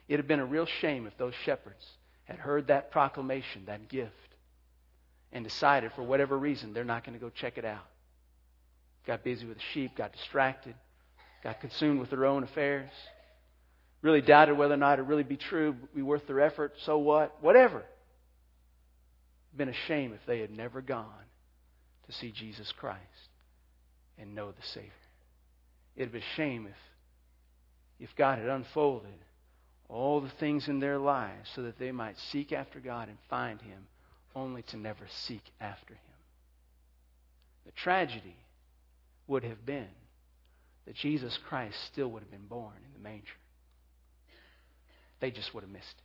It 0.09 0.17
had 0.17 0.27
been 0.27 0.41
a 0.41 0.47
real 0.47 0.67
shame 0.67 1.07
if 1.07 1.17
those 1.19 1.35
shepherds 1.45 1.87
had 2.25 2.39
heard 2.39 2.69
that 2.69 2.91
proclamation, 2.91 3.67
that 3.67 3.89
gift, 3.89 4.13
and 5.33 5.45
decided 5.45 5.93
for 5.93 6.03
whatever 6.03 6.37
reason 6.37 6.73
they're 6.73 6.85
not 6.85 7.05
going 7.05 7.19
to 7.19 7.25
go 7.25 7.31
check 7.31 7.59
it 7.59 7.65
out. 7.65 7.87
Got 9.07 9.23
busy 9.23 9.47
with 9.47 9.59
the 9.59 9.63
sheep, 9.73 9.97
got 9.97 10.13
distracted, 10.13 10.75
got 11.45 11.61
consumed 11.61 12.01
with 12.01 12.11
their 12.11 12.25
own 12.25 12.43
affairs, 12.43 12.91
really 14.01 14.23
doubted 14.23 14.57
whether 14.57 14.75
or 14.75 14.79
not 14.79 14.95
it'd 14.95 15.09
really 15.09 15.23
be 15.23 15.37
true, 15.37 15.77
be 15.95 16.03
worth 16.03 16.27
their 16.27 16.41
effort, 16.41 16.75
so 16.85 16.99
what, 16.99 17.43
whatever. 17.43 17.79
It'd 17.79 19.59
been 19.59 19.69
a 19.69 19.87
shame 19.87 20.13
if 20.15 20.25
they 20.27 20.41
had 20.41 20.51
never 20.51 20.81
gone 20.81 21.25
to 22.07 22.13
see 22.13 22.31
Jesus 22.31 22.73
Christ 22.73 23.03
and 24.17 24.35
know 24.35 24.53
the 24.53 24.67
Savior. 24.67 24.91
It'd 25.97 26.13
be 26.13 26.21
a 26.21 26.37
shame 26.37 26.67
if, 26.67 28.09
if 28.09 28.17
God 28.17 28.39
had 28.39 28.49
unfolded 28.49 29.13
all 29.89 30.21
the 30.21 30.31
things 30.41 30.69
in 30.69 30.81
their 30.81 30.99
lives 30.99 31.49
so 31.55 31.63
that 31.63 31.79
they 31.79 31.93
might 31.93 32.19
seek 32.31 32.53
after 32.53 32.79
God 32.81 33.09
and 33.09 33.19
find 33.31 33.61
Him, 33.61 33.87
only 34.35 34.63
to 34.63 34.77
never 34.77 35.07
seek 35.09 35.43
after 35.61 35.95
Him. 35.95 36.01
The 37.67 37.73
tragedy 37.73 38.37
would 39.27 39.45
have 39.45 39.65
been 39.65 39.89
that 40.87 40.95
Jesus 40.95 41.39
Christ 41.49 41.77
still 41.93 42.09
would 42.09 42.23
have 42.23 42.31
been 42.31 42.47
born 42.49 42.75
in 42.87 42.93
the 42.95 43.09
manger. 43.09 43.27
They 45.21 45.31
just 45.31 45.53
would 45.55 45.63
have 45.63 45.73
missed 45.73 45.87
it. 45.87 46.05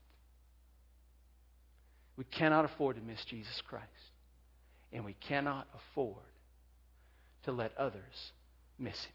We 2.17 2.25
cannot 2.25 2.65
afford 2.65 2.95
to 2.97 3.01
miss 3.01 3.23
Jesus 3.25 3.61
Christ. 3.67 3.88
And 4.91 5.05
we 5.05 5.13
cannot 5.13 5.67
afford 5.73 6.23
to 7.43 7.51
let 7.51 7.75
others 7.77 8.31
miss 8.77 9.03
him. 9.03 9.13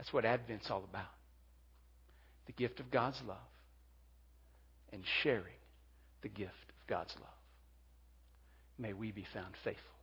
That's 0.00 0.14
what 0.14 0.24
Advent's 0.24 0.70
all 0.70 0.82
about 0.82 1.12
the 2.46 2.52
gift 2.52 2.80
of 2.80 2.90
God's 2.90 3.20
love 3.28 3.36
and 4.94 5.02
sharing 5.22 5.60
the 6.22 6.30
gift 6.30 6.54
of 6.70 6.86
God's 6.86 7.14
love. 7.20 7.28
May 8.78 8.94
we 8.94 9.12
be 9.12 9.26
found 9.34 9.52
faithful. 9.62 9.99